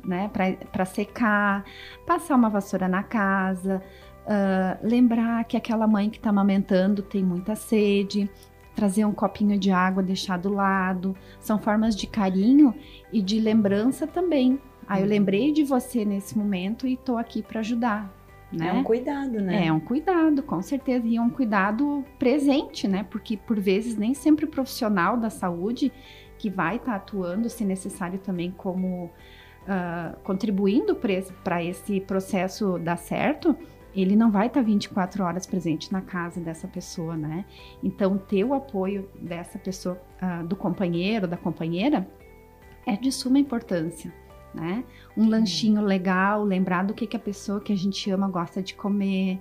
né, 0.04 0.30
para 0.72 0.84
secar, 0.84 1.64
passar 2.06 2.36
uma 2.36 2.48
vassoura 2.48 2.88
na 2.88 3.02
casa, 3.02 3.82
uh, 4.24 4.86
lembrar 4.86 5.44
que 5.44 5.56
aquela 5.56 5.86
mãe 5.86 6.08
que 6.08 6.16
está 6.16 6.30
amamentando 6.30 7.02
tem 7.02 7.22
muita 7.22 7.54
sede, 7.54 8.30
trazer 8.80 9.04
um 9.04 9.12
copinho 9.12 9.58
de 9.58 9.70
água, 9.70 10.02
deixar 10.02 10.38
do 10.38 10.50
lado. 10.50 11.14
São 11.38 11.58
formas 11.58 11.94
de 11.94 12.06
carinho 12.06 12.74
e 13.12 13.20
de 13.20 13.38
lembrança 13.38 14.06
também. 14.06 14.58
Ah, 14.88 14.98
eu 14.98 15.02
uhum. 15.02 15.10
lembrei 15.10 15.52
de 15.52 15.62
você 15.62 16.02
nesse 16.02 16.36
momento 16.36 16.86
e 16.86 16.94
estou 16.94 17.18
aqui 17.18 17.42
para 17.42 17.60
ajudar. 17.60 18.10
Né? 18.50 18.68
É 18.68 18.72
um 18.72 18.82
cuidado, 18.82 19.38
né? 19.38 19.66
É 19.66 19.72
um 19.72 19.78
cuidado, 19.78 20.42
com 20.42 20.62
certeza. 20.62 21.06
E 21.06 21.16
é 21.16 21.20
um 21.20 21.28
cuidado 21.28 22.02
presente, 22.18 22.88
né? 22.88 23.06
Porque 23.10 23.36
por 23.36 23.60
vezes 23.60 23.96
nem 23.96 24.14
sempre 24.14 24.46
o 24.46 24.48
profissional 24.48 25.18
da 25.18 25.28
saúde 25.28 25.92
que 26.38 26.48
vai 26.48 26.76
estar 26.76 26.92
tá 26.92 26.96
atuando, 26.96 27.50
se 27.50 27.66
necessário 27.66 28.18
também 28.18 28.50
como 28.50 29.04
uh, 29.04 30.18
contribuindo 30.24 30.96
para 30.96 31.62
esse 31.62 32.00
processo 32.00 32.78
dar 32.78 32.96
certo, 32.96 33.54
ele 33.94 34.14
não 34.16 34.31
vai 34.31 34.46
estar 34.46 34.62
24 34.62 35.24
horas 35.24 35.46
presente 35.46 35.92
na 35.92 36.00
casa 36.00 36.40
dessa 36.40 36.68
pessoa, 36.68 37.16
né? 37.16 37.44
Então, 37.83 38.16
ter 38.16 38.44
o 38.44 38.55
apoio 38.55 39.09
dessa 39.20 39.59
pessoa, 39.59 40.00
uh, 40.22 40.46
do 40.46 40.57
companheiro, 40.57 41.26
da 41.26 41.37
companheira, 41.37 42.09
é 42.87 42.96
de 42.96 43.11
suma 43.11 43.38
importância, 43.38 44.12
né? 44.55 44.85
Um 45.16 45.29
lanchinho 45.29 45.83
legal, 45.83 46.44
lembrar 46.44 46.85
do 46.85 46.94
que, 46.94 47.07
que 47.07 47.16
a 47.16 47.20
pessoa 47.20 47.61
que 47.61 47.72
a 47.72 47.76
gente 47.76 48.11
ama 48.11 48.29
gosta 48.29 48.62
de 48.62 48.74
comer, 48.74 49.40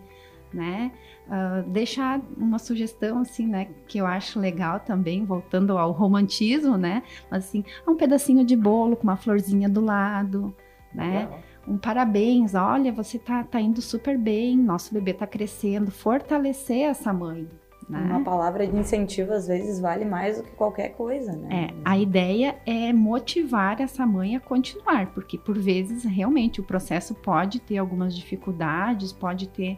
né? 0.53 0.91
Uh, 1.27 1.69
deixar 1.69 2.19
uma 2.35 2.57
sugestão, 2.57 3.19
assim, 3.19 3.45
né, 3.45 3.69
que 3.87 3.99
eu 3.99 4.07
acho 4.07 4.39
legal 4.39 4.79
também, 4.79 5.23
voltando 5.23 5.77
ao 5.77 5.91
romantismo, 5.91 6.75
né? 6.75 7.03
Mas 7.29 7.45
assim, 7.45 7.63
um 7.87 7.95
pedacinho 7.95 8.43
de 8.43 8.55
bolo 8.55 8.95
com 8.95 9.03
uma 9.03 9.15
florzinha 9.15 9.69
do 9.69 9.79
lado, 9.79 10.55
né? 10.93 11.19
Legal. 11.19 11.48
Um 11.69 11.77
parabéns, 11.77 12.55
olha, 12.55 12.91
você 12.91 13.19
tá, 13.19 13.43
tá 13.43 13.61
indo 13.61 13.79
super 13.79 14.17
bem, 14.17 14.57
nosso 14.57 14.91
bebê 14.91 15.13
tá 15.13 15.27
crescendo, 15.27 15.91
fortalecer 15.91 16.89
essa 16.89 17.13
mãe, 17.13 17.47
né? 17.87 18.07
Uma 18.09 18.23
palavra 18.23 18.65
de 18.65 18.75
incentivo 18.75 19.33
às 19.33 19.47
vezes 19.47 19.79
vale 19.79 20.03
mais 20.03 20.37
do 20.37 20.43
que 20.43 20.51
qualquer 20.51 20.89
coisa, 20.89 21.31
né? 21.31 21.67
É, 21.69 21.73
a 21.85 21.95
ideia 21.95 22.57
é 22.65 22.91
motivar 22.91 23.79
essa 23.79 24.03
mãe 24.03 24.35
a 24.35 24.39
continuar, 24.39 25.13
porque 25.13 25.37
por 25.37 25.59
vezes 25.59 26.03
realmente 26.03 26.59
o 26.59 26.63
processo 26.63 27.13
pode 27.13 27.59
ter 27.59 27.77
algumas 27.77 28.15
dificuldades, 28.15 29.13
pode 29.13 29.47
ter 29.47 29.77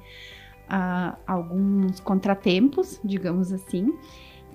uh, 0.70 1.18
alguns 1.28 2.00
contratempos, 2.00 3.02
digamos 3.04 3.52
assim, 3.52 3.94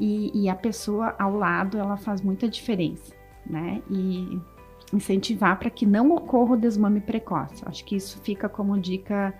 e, 0.01 0.43
e, 0.43 0.49
a 0.49 0.55
pessoa 0.55 1.15
ao 1.19 1.35
lado 1.35 1.79
ela 1.79 1.97
faz 1.99 2.21
muita 2.21 2.49
diferença, 2.49 3.15
né? 3.47 3.83
E 3.91 4.39
incentivar 4.93 5.59
para 5.59 5.71
que 5.71 5.85
não 5.85 6.13
ocorra 6.13 6.55
o 6.55 6.57
desmame 6.57 7.01
precoce. 7.01 7.63
Acho 7.67 7.85
que 7.85 7.97
isso 7.97 8.21
fica 8.21 8.49
como 8.49 8.79
dica, 8.79 9.35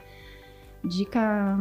dica 0.83 1.57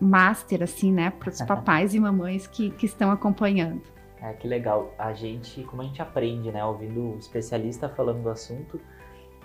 master, 0.00 0.62
assim, 0.62 0.92
né, 0.92 1.10
para 1.10 1.30
os 1.30 1.40
papais 1.42 1.94
e 1.94 2.00
mamães 2.00 2.46
que, 2.46 2.70
que 2.70 2.86
estão 2.86 3.10
acompanhando. 3.10 3.82
É, 4.20 4.32
que 4.34 4.46
legal. 4.46 4.94
A 4.98 5.12
gente, 5.12 5.64
como 5.64 5.82
a 5.82 5.84
gente 5.84 6.00
aprende, 6.00 6.52
né, 6.52 6.64
ouvindo 6.64 7.14
o 7.14 7.18
especialista 7.18 7.88
falando 7.88 8.22
do 8.22 8.30
assunto, 8.30 8.80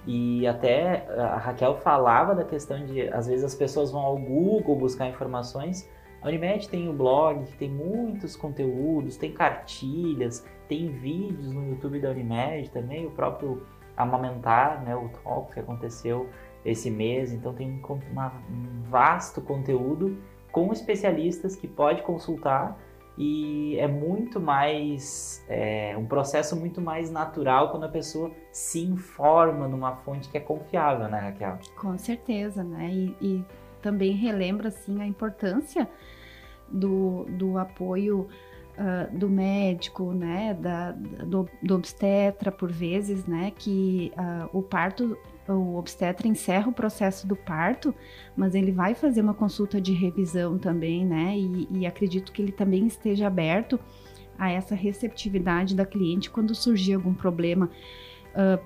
e 0.06 0.48
até 0.48 1.06
a 1.20 1.38
Raquel 1.38 1.76
falava 1.76 2.34
da 2.34 2.44
questão 2.46 2.86
de, 2.86 3.10
às 3.10 3.28
vezes, 3.28 3.44
as 3.44 3.56
pessoas 3.56 3.92
vão 3.92 4.02
ao 4.02 4.18
Google 4.18 4.76
buscar 4.76 5.08
informações. 5.08 5.90
A 6.22 6.28
Unimed 6.30 6.70
tem 6.70 6.88
o 6.88 6.94
blog, 6.94 7.44
que 7.44 7.58
tem 7.58 7.70
muitos 7.70 8.36
conteúdos, 8.36 9.18
tem 9.18 9.34
cartilhas, 9.34 10.46
tem 10.68 10.90
vídeos 10.90 11.52
no 11.52 11.70
YouTube 11.70 12.00
da 12.00 12.10
Unimed 12.10 12.70
também, 12.72 13.06
o 13.06 13.12
próprio 13.12 13.66
Amamentar, 13.96 14.84
né, 14.84 14.96
o 14.96 15.10
talk 15.24 15.54
que 15.54 15.60
aconteceu 15.60 16.30
esse 16.64 16.92
mês. 16.92 17.34
Então 17.34 17.54
tem 17.54 17.82
um 17.90 18.82
vasto 18.84 19.42
conteúdo 19.42 20.18
com 20.52 20.72
especialistas 20.72 21.56
que 21.56 21.68
pode 21.68 22.04
consultar 22.04 22.78
e 23.18 23.76
é 23.80 23.88
muito 23.88 24.40
mais 24.40 25.44
é, 25.50 25.96
um 25.98 26.06
processo 26.06 26.56
muito 26.56 26.80
mais 26.80 27.10
natural 27.10 27.72
quando 27.72 27.86
a 27.86 27.90
pessoa 27.90 28.32
se 28.52 28.86
informa 28.86 29.68
numa 29.68 29.96
fonte 29.96 30.30
que 30.30 30.38
é 30.38 30.40
confiável, 30.40 31.08
né, 31.08 31.20
Raquel? 31.20 31.58
Com 31.76 31.98
certeza, 31.98 32.64
né? 32.64 32.88
E, 32.92 33.16
e 33.20 33.46
também 33.82 34.12
relembra 34.12 34.68
assim 34.68 35.02
a 35.02 35.08
importância 35.08 35.90
do, 36.70 37.26
do 37.30 37.58
apoio 37.58 38.28
uh, 38.78 39.18
do 39.18 39.30
médico, 39.30 40.12
né, 40.14 40.54
da, 40.54 40.92
do, 40.92 41.50
do, 41.62 41.76
obstetra 41.76 42.52
por 42.52 42.72
vezes, 42.72 43.26
né, 43.26 43.52
que 43.56 44.12
uh, 44.16 44.58
o 44.58 44.62
parto 44.62 45.18
o 45.48 45.78
obstetra 45.78 46.28
encerra 46.28 46.70
o 46.70 46.74
processo 46.74 47.26
do 47.26 47.36
parto, 47.36 47.96
mas 48.36 48.54
ele 48.54 48.72
vai 48.72 48.94
fazer 48.94 49.22
uma 49.22 49.34
consulta 49.34 49.80
de 49.80 49.94
revisão 49.94 50.58
também, 50.58 51.06
né? 51.06 51.38
E, 51.38 51.68
e 51.72 51.86
acredito 51.86 52.34
que 52.34 52.42
ele 52.42 52.52
também 52.52 52.86
esteja 52.86 53.28
aberto 53.28 53.80
a 54.38 54.52
essa 54.52 54.76
receptividade 54.76 55.74
da 55.74 55.86
cliente 55.86 56.30
quando 56.30 56.54
surgir 56.54 56.96
algum 56.96 57.14
problema. 57.14 57.70
Uh, 58.34 58.62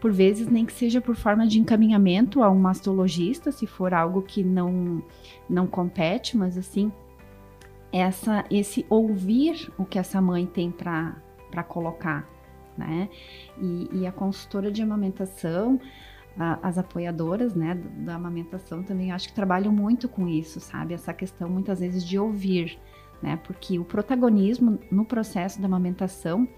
por 0.00 0.12
vezes, 0.12 0.48
nem 0.48 0.64
que 0.64 0.72
seja 0.72 0.98
por 1.00 1.14
forma 1.14 1.46
de 1.46 1.60
encaminhamento 1.60 2.42
a 2.42 2.50
um 2.50 2.58
mastologista, 2.58 3.52
se 3.52 3.66
for 3.66 3.92
algo 3.92 4.22
que 4.22 4.42
não, 4.42 5.02
não 5.48 5.66
compete, 5.66 6.38
mas 6.38 6.56
assim, 6.56 6.90
essa, 7.92 8.44
esse 8.50 8.86
ouvir 8.88 9.72
o 9.78 9.84
que 9.84 9.98
essa 9.98 10.20
mãe 10.20 10.46
tem 10.46 10.70
para 10.70 11.64
colocar 11.66 12.28
né? 12.80 13.08
E, 13.58 13.88
e 13.92 14.06
a 14.06 14.12
consultora 14.12 14.70
de 14.70 14.82
amamentação, 14.82 15.78
a, 16.38 16.58
as 16.66 16.78
apoiadoras, 16.78 17.54
né, 17.54 17.74
da 17.74 18.14
amamentação 18.14 18.82
também 18.82 19.12
acho 19.12 19.28
que 19.28 19.34
trabalham 19.34 19.72
muito 19.72 20.08
com 20.08 20.26
isso, 20.26 20.60
sabe? 20.60 20.94
Essa 20.94 21.12
questão 21.12 21.48
muitas 21.48 21.80
vezes 21.80 22.04
de 22.04 22.18
ouvir, 22.18 22.78
né? 23.22 23.38
Porque 23.44 23.78
o 23.78 23.84
protagonismo 23.84 24.78
no 24.90 25.04
processo 25.04 25.60
da 25.60 25.66
amamentação, 25.66 26.48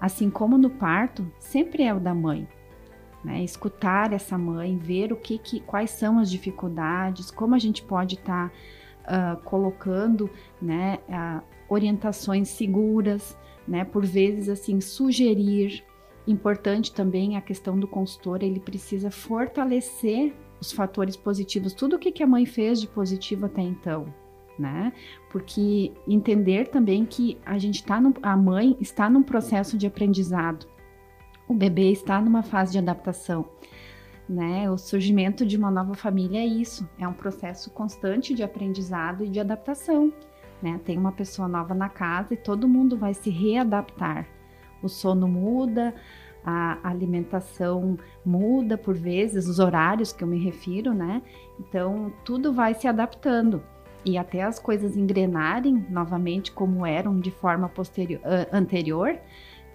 assim 0.00 0.30
como 0.30 0.56
no 0.56 0.70
parto, 0.70 1.30
sempre 1.38 1.82
é 1.82 1.92
o 1.92 2.00
da 2.00 2.14
mãe. 2.14 2.48
Né, 3.24 3.42
escutar 3.42 4.12
essa 4.12 4.38
mãe, 4.38 4.78
ver 4.78 5.12
o 5.12 5.16
que, 5.16 5.36
que 5.36 5.58
quais 5.58 5.90
são 5.90 6.20
as 6.20 6.30
dificuldades, 6.30 7.28
como 7.28 7.56
a 7.56 7.58
gente 7.58 7.82
pode 7.82 8.14
estar 8.14 8.50
tá, 8.50 8.54
uh, 9.06 9.40
colocando 9.42 10.30
né, 10.60 10.98
uh, 11.08 11.42
orientações 11.68 12.48
seguras, 12.48 13.36
né? 13.66 13.84
Por 13.84 14.04
vezes, 14.04 14.48
assim, 14.48 14.80
sugerir. 14.80 15.84
Importante 16.26 16.92
também 16.92 17.36
a 17.36 17.40
questão 17.40 17.78
do 17.78 17.86
consultor, 17.86 18.42
ele 18.42 18.60
precisa 18.60 19.10
fortalecer 19.10 20.34
os 20.60 20.72
fatores 20.72 21.16
positivos, 21.16 21.72
tudo 21.72 21.96
o 21.96 21.98
que, 21.98 22.22
a 22.22 22.26
mãe 22.26 22.46
fez 22.46 22.80
de 22.80 22.88
positivo 22.88 23.46
até 23.46 23.62
então, 23.62 24.12
né? 24.58 24.92
Porque 25.30 25.92
entender 26.08 26.68
também 26.68 27.04
que 27.04 27.38
a 27.44 27.58
gente 27.58 27.76
está 27.76 28.00
a 28.22 28.36
mãe 28.36 28.76
está 28.80 29.08
num 29.10 29.22
processo 29.22 29.76
de 29.76 29.86
aprendizado, 29.86 30.66
o 31.46 31.54
bebê 31.54 31.92
está 31.92 32.20
numa 32.20 32.42
fase 32.42 32.72
de 32.72 32.78
adaptação, 32.78 33.46
né? 34.28 34.70
O 34.70 34.76
surgimento 34.76 35.44
de 35.46 35.56
uma 35.56 35.70
nova 35.70 35.94
família 35.94 36.40
é 36.40 36.46
isso, 36.46 36.88
é 36.98 37.06
um 37.06 37.12
processo 37.12 37.70
constante 37.70 38.34
de 38.34 38.42
aprendizado 38.42 39.24
e 39.24 39.28
de 39.28 39.40
adaptação 39.40 40.12
né? 40.60 40.80
Tem 40.84 40.96
uma 40.98 41.12
pessoa 41.12 41.48
nova 41.48 41.74
na 41.74 41.88
casa 41.88 42.34
e 42.34 42.36
todo 42.36 42.68
mundo 42.68 42.96
vai 42.96 43.14
se 43.14 43.30
readaptar. 43.30 44.26
O 44.82 44.88
sono 44.88 45.26
muda, 45.26 45.94
a 46.44 46.78
alimentação 46.88 47.98
muda 48.24 48.78
por 48.78 48.96
vezes, 48.96 49.48
os 49.48 49.58
horários 49.58 50.12
que 50.12 50.22
eu 50.22 50.28
me 50.28 50.38
refiro, 50.38 50.94
né? 50.94 51.22
Então 51.58 52.12
tudo 52.24 52.52
vai 52.52 52.74
se 52.74 52.86
adaptando 52.86 53.62
e 54.04 54.16
até 54.16 54.42
as 54.42 54.58
coisas 54.58 54.96
engrenarem 54.96 55.84
novamente 55.90 56.52
como 56.52 56.86
eram 56.86 57.18
de 57.18 57.30
forma 57.30 57.68
posterior, 57.68 58.20
anterior, 58.52 59.18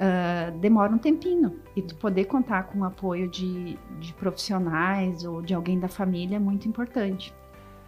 uh, 0.02 0.58
demora 0.58 0.92
um 0.92 0.98
tempinho. 0.98 1.60
E 1.76 1.82
tu 1.82 1.96
poder 1.96 2.26
contar 2.26 2.64
com 2.64 2.80
o 2.80 2.84
apoio 2.84 3.30
de, 3.30 3.78
de 4.00 4.14
profissionais 4.14 5.24
ou 5.24 5.42
de 5.42 5.54
alguém 5.54 5.80
da 5.80 5.88
família 5.88 6.38
é 6.38 6.40
muito 6.40 6.68
importante. 6.68 7.34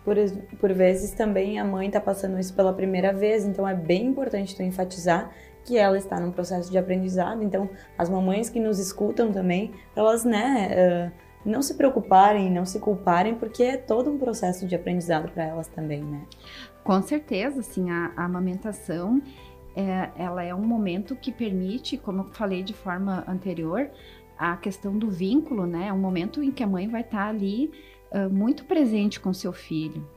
Por, 0.06 0.16
por 0.60 0.74
vezes 0.74 1.12
também 1.12 1.60
a 1.60 1.64
mãe 1.64 1.88
está 1.88 2.00
passando 2.00 2.38
isso 2.38 2.54
pela 2.54 2.74
primeira 2.74 3.14
vez, 3.14 3.46
então 3.46 3.68
é 3.68 3.74
bem 3.74 4.08
importante 4.08 4.56
tu 4.56 4.62
enfatizar 4.62 5.32
que 5.66 5.78
ela 5.78 5.98
está 5.98 6.20
num 6.20 6.32
processo 6.32 6.70
de 6.70 6.78
aprendizado. 6.78 7.42
Então, 7.42 7.70
as 7.98 8.10
mamães 8.10 8.50
que 8.50 8.60
nos 8.60 8.80
escutam 8.80 9.32
também, 9.32 9.72
elas, 9.96 10.26
né, 10.26 11.12
uh, 11.16 11.50
não 11.50 11.62
se 11.62 11.76
preocuparem, 11.76 12.52
não 12.52 12.66
se 12.66 12.80
culparem, 12.80 13.36
porque 13.36 13.64
é 13.64 13.78
todo 13.78 14.12
um 14.12 14.18
processo 14.18 14.68
de 14.68 14.76
aprendizado 14.76 15.32
para 15.32 15.46
elas 15.46 15.70
também, 15.70 16.04
né? 16.04 16.24
Com 16.84 17.02
certeza, 17.02 17.62
assim, 17.62 17.90
a, 17.90 18.12
a 18.18 18.26
amamentação, 18.26 19.22
é, 19.76 20.12
ela 20.16 20.44
é 20.44 20.54
um 20.54 20.66
momento 20.66 21.16
que 21.16 21.32
permite, 21.32 21.98
como 21.98 22.22
eu 22.22 22.26
falei 22.32 22.64
de 22.64 22.74
forma 22.74 23.24
anterior, 23.28 23.90
a 24.38 24.58
questão 24.58 24.98
do 24.98 25.10
vínculo, 25.10 25.66
né? 25.66 25.88
É 25.88 25.94
um 25.94 26.00
momento 26.00 26.42
em 26.44 26.52
que 26.52 26.64
a 26.64 26.68
mãe 26.68 26.88
vai 26.88 27.02
estar 27.02 27.24
tá 27.24 27.28
ali 27.30 27.72
muito 28.32 28.66
presente 28.66 29.20
com 29.20 29.34
seu 29.34 29.52
filho. 29.52 30.08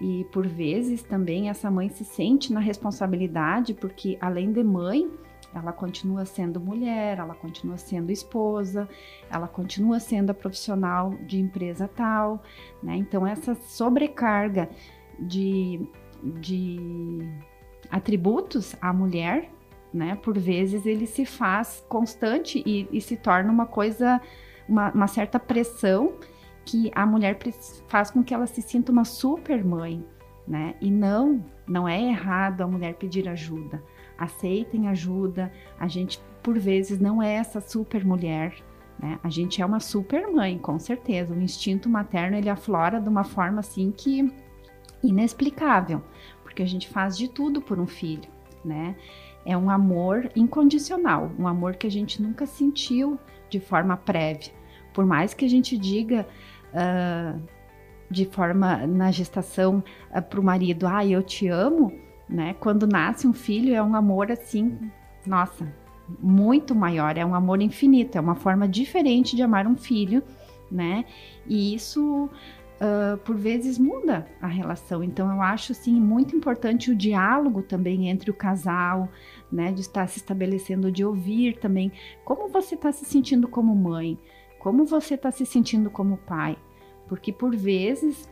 E 0.00 0.24
por 0.32 0.46
vezes 0.46 1.02
também 1.02 1.48
essa 1.48 1.70
mãe 1.70 1.88
se 1.88 2.04
sente 2.04 2.52
na 2.52 2.60
responsabilidade, 2.60 3.72
porque 3.72 4.18
além 4.20 4.52
de 4.52 4.62
mãe, 4.62 5.10
ela 5.54 5.72
continua 5.72 6.26
sendo 6.26 6.60
mulher, 6.60 7.18
ela 7.18 7.34
continua 7.34 7.78
sendo 7.78 8.12
esposa, 8.12 8.88
ela 9.30 9.48
continua 9.48 9.98
sendo 9.98 10.30
a 10.30 10.34
profissional 10.34 11.10
de 11.26 11.38
empresa 11.38 11.88
tal, 11.88 12.42
né? 12.82 12.96
Então 12.96 13.26
essa 13.26 13.54
sobrecarga 13.54 14.68
de, 15.18 15.80
de 16.22 17.20
atributos 17.90 18.74
à 18.80 18.92
mulher, 18.92 19.50
né? 19.92 20.16
Por 20.16 20.38
vezes 20.38 20.86
ele 20.86 21.06
se 21.06 21.24
faz 21.24 21.84
constante 21.88 22.62
e, 22.66 22.88
e 22.90 23.00
se 23.00 23.16
torna 23.16 23.50
uma 23.50 23.66
coisa, 23.66 24.20
uma, 24.68 24.90
uma 24.90 25.06
certa 25.06 25.38
pressão 25.38 26.14
que 26.64 26.90
a 26.94 27.06
mulher 27.06 27.38
faz 27.86 28.10
com 28.10 28.22
que 28.22 28.34
ela 28.34 28.46
se 28.46 28.60
sinta 28.60 28.90
uma 28.90 29.04
super 29.04 29.64
mãe, 29.64 30.04
né? 30.46 30.74
E 30.80 30.90
não, 30.90 31.44
não 31.66 31.88
é 31.88 32.00
errado 32.00 32.62
a 32.62 32.66
mulher 32.66 32.94
pedir 32.94 33.28
ajuda. 33.28 33.82
Aceitem 34.18 34.88
ajuda. 34.88 35.52
A 35.78 35.86
gente, 35.86 36.20
por 36.42 36.58
vezes, 36.58 36.98
não 36.98 37.22
é 37.22 37.34
essa 37.34 37.60
super 37.60 38.04
mulher, 38.04 38.54
né? 38.98 39.18
A 39.22 39.28
gente 39.28 39.62
é 39.62 39.66
uma 39.66 39.80
super 39.80 40.26
mãe, 40.26 40.58
com 40.58 40.78
certeza. 40.78 41.34
O 41.34 41.40
instinto 41.40 41.88
materno 41.88 42.36
ele 42.36 42.48
aflora 42.48 43.00
de 43.00 43.08
uma 43.08 43.24
forma 43.24 43.60
assim 43.60 43.92
que 43.96 44.32
inexplicável, 45.02 46.02
porque 46.56 46.62
a 46.62 46.66
gente 46.66 46.88
faz 46.88 47.18
de 47.18 47.28
tudo 47.28 47.60
por 47.60 47.78
um 47.78 47.86
filho, 47.86 48.30
né? 48.64 48.96
É 49.44 49.54
um 49.54 49.68
amor 49.68 50.30
incondicional, 50.34 51.30
um 51.38 51.46
amor 51.46 51.76
que 51.76 51.86
a 51.86 51.90
gente 51.90 52.22
nunca 52.22 52.46
sentiu 52.46 53.20
de 53.50 53.60
forma 53.60 53.94
prévia. 53.94 54.54
Por 54.94 55.04
mais 55.04 55.34
que 55.34 55.44
a 55.44 55.48
gente 55.48 55.76
diga 55.76 56.26
uh, 56.72 57.38
de 58.10 58.24
forma 58.24 58.86
na 58.86 59.10
gestação 59.10 59.84
uh, 60.10 60.22
para 60.22 60.40
o 60.40 60.42
marido, 60.42 60.86
ah, 60.86 61.04
eu 61.04 61.22
te 61.22 61.46
amo, 61.46 61.92
né? 62.26 62.56
Quando 62.58 62.86
nasce 62.86 63.26
um 63.26 63.34
filho 63.34 63.74
é 63.74 63.82
um 63.82 63.94
amor 63.94 64.32
assim, 64.32 64.78
nossa, 65.26 65.70
muito 66.18 66.74
maior, 66.74 67.18
é 67.18 67.24
um 67.26 67.34
amor 67.34 67.60
infinito, 67.60 68.16
é 68.16 68.20
uma 68.20 68.34
forma 68.34 68.66
diferente 68.66 69.36
de 69.36 69.42
amar 69.42 69.66
um 69.66 69.76
filho, 69.76 70.22
né? 70.70 71.04
E 71.46 71.74
isso 71.74 72.30
uh, 72.76 73.16
por 73.18 73.36
vezes 73.36 73.78
muda 73.78 74.26
a 74.40 74.46
relação. 74.46 75.02
Então 75.02 75.30
eu 75.32 75.40
acho 75.40 75.72
assim 75.72 76.00
muito 76.00 76.36
importante 76.36 76.90
o 76.90 76.96
diálogo 76.96 77.62
também 77.62 78.08
entre 78.08 78.30
o 78.30 78.34
casal, 78.34 79.08
né? 79.50 79.72
De 79.72 79.80
estar 79.80 80.06
se 80.08 80.18
estabelecendo, 80.18 80.90
de 80.90 81.04
ouvir 81.04 81.58
também 81.58 81.92
como 82.24 82.48
você 82.48 82.74
está 82.74 82.92
se 82.92 83.04
sentindo 83.04 83.48
como 83.48 83.74
mãe, 83.74 84.18
como 84.58 84.84
você 84.84 85.14
está 85.14 85.30
se 85.30 85.46
sentindo 85.46 85.90
como 85.90 86.16
pai, 86.18 86.56
porque 87.08 87.32
por 87.32 87.54
vezes 87.54 88.28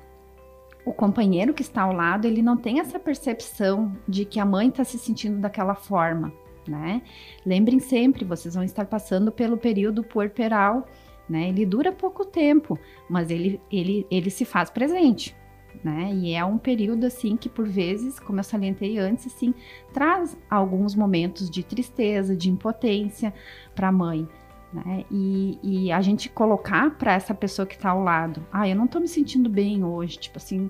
o 0.84 0.92
companheiro 0.92 1.54
que 1.54 1.62
está 1.62 1.82
ao 1.82 1.92
lado 1.92 2.26
ele 2.26 2.42
não 2.42 2.56
tem 2.56 2.78
essa 2.78 2.98
percepção 2.98 3.96
de 4.06 4.24
que 4.24 4.38
a 4.38 4.44
mãe 4.44 4.68
está 4.68 4.84
se 4.84 4.98
sentindo 4.98 5.40
daquela 5.40 5.74
forma. 5.74 6.32
Né? 6.66 7.02
Lembrem 7.44 7.78
sempre, 7.78 8.24
vocês 8.24 8.54
vão 8.54 8.64
estar 8.64 8.86
passando 8.86 9.30
pelo 9.30 9.58
período 9.58 10.02
puerperal 10.02 10.86
né? 11.28 11.48
Ele 11.48 11.64
dura 11.64 11.92
pouco 11.92 12.24
tempo, 12.24 12.78
mas 13.08 13.30
ele, 13.30 13.60
ele, 13.70 14.06
ele 14.10 14.30
se 14.30 14.44
faz 14.44 14.70
presente, 14.70 15.34
né? 15.82 16.12
E 16.12 16.32
é 16.34 16.44
um 16.44 16.58
período 16.58 17.06
assim 17.06 17.36
que 17.36 17.48
por 17.48 17.66
vezes, 17.66 18.20
como 18.20 18.38
eu 18.38 18.44
salientei 18.44 18.98
antes, 18.98 19.26
assim, 19.26 19.54
traz 19.92 20.36
alguns 20.48 20.94
momentos 20.94 21.50
de 21.50 21.62
tristeza, 21.62 22.36
de 22.36 22.50
impotência 22.50 23.32
para 23.74 23.88
a 23.88 23.92
mãe, 23.92 24.28
né? 24.72 25.04
E, 25.10 25.58
e, 25.62 25.92
a 25.92 26.00
gente 26.00 26.28
colocar 26.28 26.90
para 26.96 27.12
essa 27.12 27.34
pessoa 27.34 27.64
que 27.64 27.74
está 27.74 27.90
ao 27.90 28.02
lado, 28.02 28.44
ah, 28.52 28.68
eu 28.68 28.76
não 28.76 28.86
estou 28.86 29.00
me 29.00 29.08
sentindo 29.08 29.48
bem 29.48 29.84
hoje, 29.84 30.18
tipo 30.18 30.38
assim, 30.38 30.68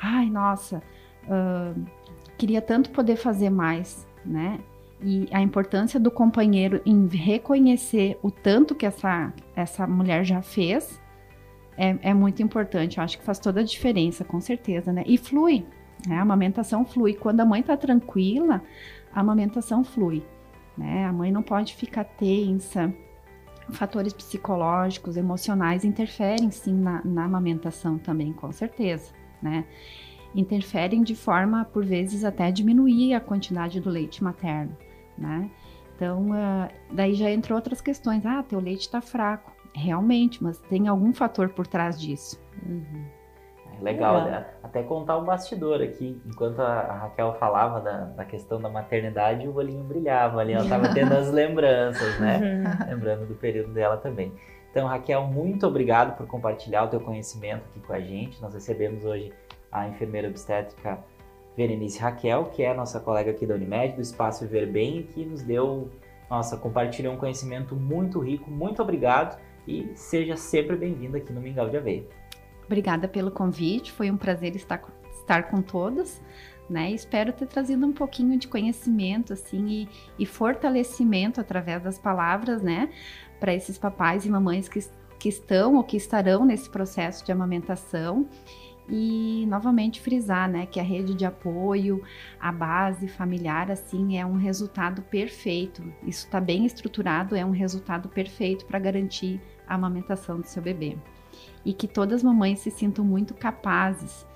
ai, 0.00 0.30
nossa, 0.30 0.82
uh, 1.24 1.84
queria 2.38 2.62
tanto 2.62 2.90
poder 2.90 3.16
fazer 3.16 3.50
mais, 3.50 4.06
né? 4.24 4.60
E 5.02 5.28
a 5.32 5.40
importância 5.40 5.98
do 5.98 6.10
companheiro 6.10 6.80
em 6.84 7.06
reconhecer 7.06 8.18
o 8.22 8.30
tanto 8.30 8.74
que 8.74 8.84
essa, 8.84 9.32
essa 9.56 9.86
mulher 9.86 10.24
já 10.24 10.42
fez 10.42 11.00
é, 11.76 11.96
é 12.02 12.14
muito 12.14 12.42
importante. 12.42 12.98
Eu 12.98 13.04
acho 13.04 13.18
que 13.18 13.24
faz 13.24 13.38
toda 13.38 13.60
a 13.60 13.64
diferença, 13.64 14.24
com 14.24 14.40
certeza, 14.40 14.92
né? 14.92 15.02
E 15.06 15.16
flui, 15.16 15.64
né? 16.06 16.16
A 16.16 16.22
amamentação 16.22 16.84
flui. 16.84 17.14
Quando 17.14 17.40
a 17.40 17.44
mãe 17.46 17.62
tá 17.62 17.76
tranquila, 17.76 18.62
a 19.12 19.20
amamentação 19.20 19.82
flui, 19.82 20.22
né? 20.76 21.06
A 21.06 21.12
mãe 21.12 21.32
não 21.32 21.42
pode 21.42 21.74
ficar 21.74 22.04
tensa. 22.04 22.92
Fatores 23.70 24.12
psicológicos, 24.12 25.16
emocionais 25.16 25.84
interferem 25.84 26.50
sim 26.50 26.74
na, 26.74 27.02
na 27.04 27.24
amamentação 27.24 27.98
também, 27.98 28.32
com 28.32 28.50
certeza, 28.52 29.12
né? 29.40 29.64
Interferem 30.34 31.02
de 31.02 31.14
forma, 31.14 31.64
por 31.64 31.84
vezes, 31.84 32.24
até 32.24 32.50
diminuir 32.50 33.14
a 33.14 33.20
quantidade 33.20 33.80
do 33.80 33.88
leite 33.88 34.22
materno 34.22 34.76
né? 35.20 35.50
Então, 35.94 36.30
uh, 36.30 36.68
daí 36.90 37.14
já 37.14 37.30
entrou 37.30 37.56
outras 37.56 37.80
questões. 37.80 38.24
Ah, 38.24 38.42
teu 38.42 38.58
leite 38.58 38.80
está 38.80 39.00
fraco. 39.00 39.52
Realmente, 39.74 40.42
mas 40.42 40.58
tem 40.58 40.88
algum 40.88 41.12
fator 41.12 41.50
por 41.50 41.66
trás 41.66 42.00
disso. 42.00 42.40
Uhum. 42.66 43.04
É 43.78 43.82
legal, 43.82 44.24
né? 44.24 44.46
até 44.62 44.82
contar 44.82 45.18
um 45.18 45.24
bastidor 45.24 45.82
aqui. 45.82 46.20
Enquanto 46.26 46.60
a 46.60 46.92
Raquel 47.02 47.34
falava 47.34 47.80
da, 47.80 48.04
da 48.04 48.24
questão 48.24 48.60
da 48.60 48.68
maternidade, 48.68 49.46
o 49.46 49.54
olhinho 49.54 49.84
brilhava 49.84 50.40
ali, 50.40 50.54
ela 50.54 50.64
estava 50.64 50.92
tendo 50.94 51.12
as 51.12 51.30
lembranças, 51.30 52.18
né? 52.18 52.38
Uhum. 52.38 52.90
Lembrando 52.90 53.26
do 53.26 53.34
período 53.34 53.72
dela 53.72 53.96
também. 53.96 54.32
Então, 54.70 54.86
Raquel, 54.86 55.26
muito 55.26 55.66
obrigado 55.66 56.16
por 56.16 56.26
compartilhar 56.26 56.84
o 56.84 56.88
teu 56.88 57.00
conhecimento 57.00 57.64
aqui 57.70 57.80
com 57.80 57.92
a 57.92 58.00
gente. 58.00 58.40
Nós 58.40 58.54
recebemos 58.54 59.04
hoje 59.04 59.32
a 59.70 59.88
enfermeira 59.88 60.28
obstétrica 60.28 60.98
Berenice 61.56 61.98
Raquel, 61.98 62.46
que 62.46 62.62
é 62.62 62.70
a 62.70 62.74
nossa 62.74 63.00
colega 63.00 63.30
aqui 63.30 63.46
da 63.46 63.54
Unimed, 63.54 63.94
do 63.94 64.00
Espaço 64.00 64.46
Viver 64.46 64.66
Bem, 64.66 65.02
que 65.02 65.24
nos 65.24 65.42
deu, 65.42 65.90
nossa, 66.28 66.56
compartilhou 66.56 67.14
um 67.14 67.16
conhecimento 67.16 67.74
muito 67.74 68.18
rico. 68.20 68.50
Muito 68.50 68.80
obrigado 68.82 69.40
e 69.66 69.90
seja 69.94 70.36
sempre 70.36 70.76
bem-vinda 70.76 71.18
aqui 71.18 71.32
no 71.32 71.40
Mingau 71.40 71.68
de 71.68 71.76
Aveia. 71.76 72.04
Obrigada 72.64 73.08
pelo 73.08 73.30
convite, 73.30 73.90
foi 73.90 74.10
um 74.10 74.16
prazer 74.16 74.54
estar, 74.54 74.82
estar 75.12 75.50
com 75.50 75.60
todos. 75.60 76.20
Né? 76.68 76.92
Espero 76.92 77.32
ter 77.32 77.46
trazido 77.46 77.84
um 77.84 77.92
pouquinho 77.92 78.38
de 78.38 78.46
conhecimento 78.46 79.32
assim 79.32 79.66
e, 79.66 79.88
e 80.16 80.24
fortalecimento 80.24 81.40
através 81.40 81.82
das 81.82 81.98
palavras, 81.98 82.62
né, 82.62 82.90
para 83.40 83.52
esses 83.52 83.76
papais 83.76 84.24
e 84.24 84.30
mamães 84.30 84.68
que, 84.68 84.78
que 85.18 85.28
estão 85.28 85.74
ou 85.74 85.82
que 85.82 85.96
estarão 85.96 86.44
nesse 86.44 86.70
processo 86.70 87.26
de 87.26 87.32
amamentação 87.32 88.28
e 88.90 89.46
novamente 89.46 90.00
frisar, 90.00 90.50
né, 90.50 90.66
que 90.66 90.80
a 90.80 90.82
rede 90.82 91.14
de 91.14 91.24
apoio, 91.24 92.02
a 92.40 92.50
base 92.50 93.06
familiar, 93.06 93.70
assim, 93.70 94.18
é 94.18 94.26
um 94.26 94.36
resultado 94.36 95.00
perfeito. 95.02 95.82
Isso 96.02 96.26
está 96.26 96.40
bem 96.40 96.66
estruturado, 96.66 97.36
é 97.36 97.44
um 97.44 97.52
resultado 97.52 98.08
perfeito 98.08 98.66
para 98.66 98.78
garantir 98.78 99.40
a 99.66 99.76
amamentação 99.76 100.40
do 100.40 100.46
seu 100.46 100.62
bebê. 100.62 100.98
E 101.64 101.72
que 101.72 101.86
todas 101.86 102.16
as 102.16 102.22
mamães 102.24 102.58
se 102.58 102.70
sintam 102.70 103.04
muito 103.04 103.32
capazes, 103.34 104.26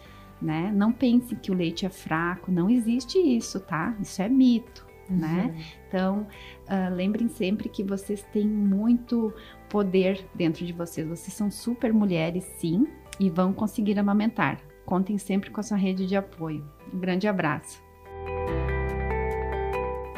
né? 0.40 0.71
Não 0.75 0.93
pensem 0.93 1.37
que 1.37 1.51
o 1.51 1.55
leite 1.55 1.85
é 1.85 1.88
fraco, 1.88 2.53
não 2.53 2.71
existe 2.71 3.19
isso, 3.19 3.59
tá? 3.59 3.97
Isso 4.01 4.23
é 4.23 4.29
mito. 4.29 4.85
Uhum. 5.09 5.17
Né? 5.17 5.55
Então, 5.87 6.27
uh, 6.62 6.95
lembrem 6.95 7.29
sempre 7.29 7.69
que 7.69 7.83
vocês 7.83 8.23
têm 8.33 8.47
muito 8.47 9.33
poder 9.69 10.25
dentro 10.35 10.64
de 10.64 10.73
vocês. 10.73 11.07
Vocês 11.07 11.35
são 11.35 11.51
super 11.51 11.93
mulheres, 11.93 12.45
sim, 12.59 12.87
e 13.18 13.31
vão 13.31 13.53
conseguir 13.53 13.98
amamentar. 13.98 14.59
Contem 14.85 15.18
sempre 15.18 15.50
com 15.50 15.61
a 15.61 15.62
sua 15.62 15.77
rede 15.77 16.07
de 16.07 16.16
apoio. 16.16 16.64
Um 16.92 16.98
grande 16.98 17.27
abraço. 17.27 17.83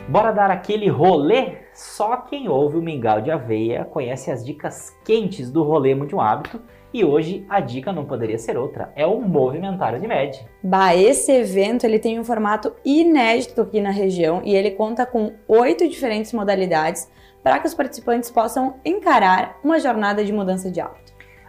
Bora 0.08 0.30
dar 0.30 0.50
aquele 0.50 0.88
rolê? 0.88 1.56
Só 1.74 2.16
quem 2.18 2.48
ouve 2.48 2.76
o 2.76 2.82
Mingau 2.82 3.20
de 3.20 3.30
Aveia 3.30 3.84
conhece 3.84 4.30
as 4.30 4.44
dicas 4.44 4.96
quentes 5.04 5.50
do 5.50 5.62
rolê 5.62 5.94
de 6.06 6.14
um 6.14 6.20
hábito 6.20 6.60
e 6.92 7.04
hoje 7.04 7.44
a 7.48 7.60
dica 7.60 7.92
não 7.92 8.06
poderia 8.06 8.38
ser 8.38 8.56
outra, 8.56 8.92
é 8.96 9.04
o 9.04 9.20
Movimentário 9.20 10.00
de 10.00 10.06
Med. 10.06 10.40
Bah, 10.62 10.94
esse 10.94 11.30
evento 11.32 11.84
ele 11.84 11.98
tem 11.98 12.18
um 12.18 12.24
formato 12.24 12.72
inédito 12.84 13.60
aqui 13.60 13.80
na 13.80 13.90
região 13.90 14.40
e 14.44 14.54
ele 14.54 14.70
conta 14.70 15.04
com 15.04 15.34
oito 15.46 15.86
diferentes 15.88 16.32
modalidades 16.32 17.10
para 17.42 17.58
que 17.58 17.66
os 17.66 17.74
participantes 17.74 18.30
possam 18.30 18.76
encarar 18.84 19.58
uma 19.62 19.78
jornada 19.78 20.24
de 20.24 20.32
mudança 20.32 20.70
de 20.70 20.80
hábito. 20.80 21.05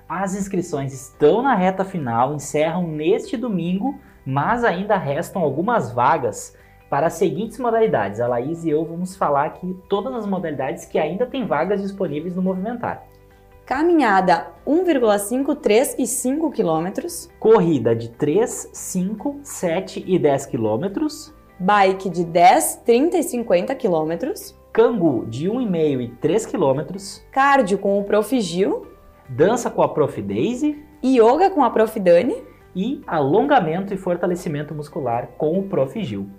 As 0.08 0.36
inscrições 0.36 0.94
estão 0.94 1.42
na 1.42 1.54
reta 1.54 1.84
final, 1.84 2.34
encerram 2.34 2.88
neste 2.88 3.36
domingo, 3.36 4.00
mas 4.26 4.64
ainda 4.64 4.96
restam 4.96 5.42
algumas 5.42 5.92
vagas 5.92 6.56
para 6.90 7.08
as 7.08 7.14
seguintes 7.14 7.60
modalidades. 7.60 8.22
A 8.22 8.28
Laís 8.28 8.64
e 8.64 8.70
eu 8.70 8.86
vamos 8.86 9.18
falar 9.18 9.46
aqui 9.48 9.76
todas 9.90 10.16
as 10.16 10.26
modalidades 10.26 10.86
que 10.86 10.98
ainda 10.98 11.26
tem 11.26 11.46
vagas 11.46 11.82
disponíveis 11.82 12.38
no 12.38 12.42
Movimentar. 12.42 13.04
Caminhada 13.66 14.48
1,5, 14.66 15.58
3 15.58 15.96
e 16.00 16.08
5 16.08 16.52
quilômetros. 16.52 17.30
Corrida 17.38 17.94
de 17.94 18.10
3, 18.12 18.70
5, 18.72 19.42
7 19.44 20.06
e 20.08 20.18
10 20.18 20.46
quilômetros. 20.46 21.36
Bike 21.60 22.10
de 22.10 22.24
10, 22.24 22.84
30 22.86 23.18
e 23.18 23.24
50 23.24 23.76
quilômetros. 23.76 24.58
Cangu 24.72 25.26
de 25.26 25.50
1,5 25.50 26.02
e 26.02 26.08
3 26.08 26.46
quilômetros. 26.46 27.22
Cardio 27.30 27.78
com 27.78 28.00
o 28.00 28.06
Profigil 28.06 28.87
dança 29.30 29.70
com 29.70 29.82
a 29.82 29.90
Prof. 29.90 30.22
Daisy, 30.22 30.84
yoga 31.04 31.50
com 31.50 31.64
a 31.64 31.70
Prof. 31.70 32.00
Dani 32.00 32.36
e 32.76 33.02
alongamento 33.08 33.94
e 33.94 33.98
fortalecimento 33.98 34.74
muscular 34.74 35.30
com 35.38 35.60
o 35.60 35.64
Prof. 35.64 36.04
Gil. 36.04 36.30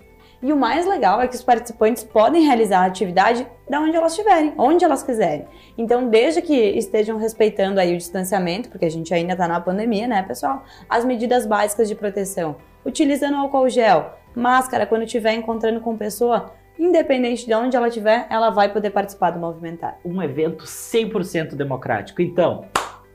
E 0.41 0.53
o 0.53 0.57
mais 0.57 0.87
legal 0.87 1.19
é 1.21 1.27
que 1.27 1.35
os 1.35 1.43
participantes 1.43 2.01
podem 2.01 2.43
realizar 2.43 2.83
a 2.83 2.85
atividade 2.85 3.45
da 3.69 3.81
onde 3.81 3.97
elas 3.97 4.13
estiverem, 4.13 4.53
onde 4.57 4.85
elas 4.85 5.03
quiserem. 5.03 5.45
Então, 5.77 6.09
desde 6.09 6.41
que 6.41 6.53
estejam 6.53 7.17
respeitando 7.17 7.77
aí 7.77 7.93
o 7.93 7.97
distanciamento, 7.97 8.69
porque 8.69 8.85
a 8.85 8.89
gente 8.89 9.13
ainda 9.13 9.33
está 9.33 9.49
na 9.49 9.59
pandemia, 9.59 10.07
né, 10.07 10.23
pessoal? 10.23 10.63
As 10.89 11.03
medidas 11.03 11.45
básicas 11.45 11.89
de 11.89 11.95
proteção, 11.95 12.55
utilizando 12.85 13.35
álcool 13.35 13.67
gel, 13.67 14.13
máscara 14.33 14.85
quando 14.85 15.03
estiver 15.03 15.33
encontrando 15.33 15.81
com 15.81 15.97
pessoa, 15.97 16.53
independente 16.77 17.45
de 17.45 17.53
onde 17.53 17.75
ela 17.75 17.89
estiver, 17.89 18.25
ela 18.29 18.49
vai 18.49 18.71
poder 18.71 18.91
participar 18.91 19.31
do 19.31 19.39
Movimentar. 19.39 19.99
Um 20.05 20.23
evento 20.23 20.63
100% 20.63 21.55
democrático. 21.55 22.21
Então, 22.21 22.65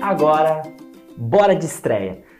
Agora, 0.00 0.62
bora 1.14 1.54
de 1.54 1.66
estreia. 1.66 2.31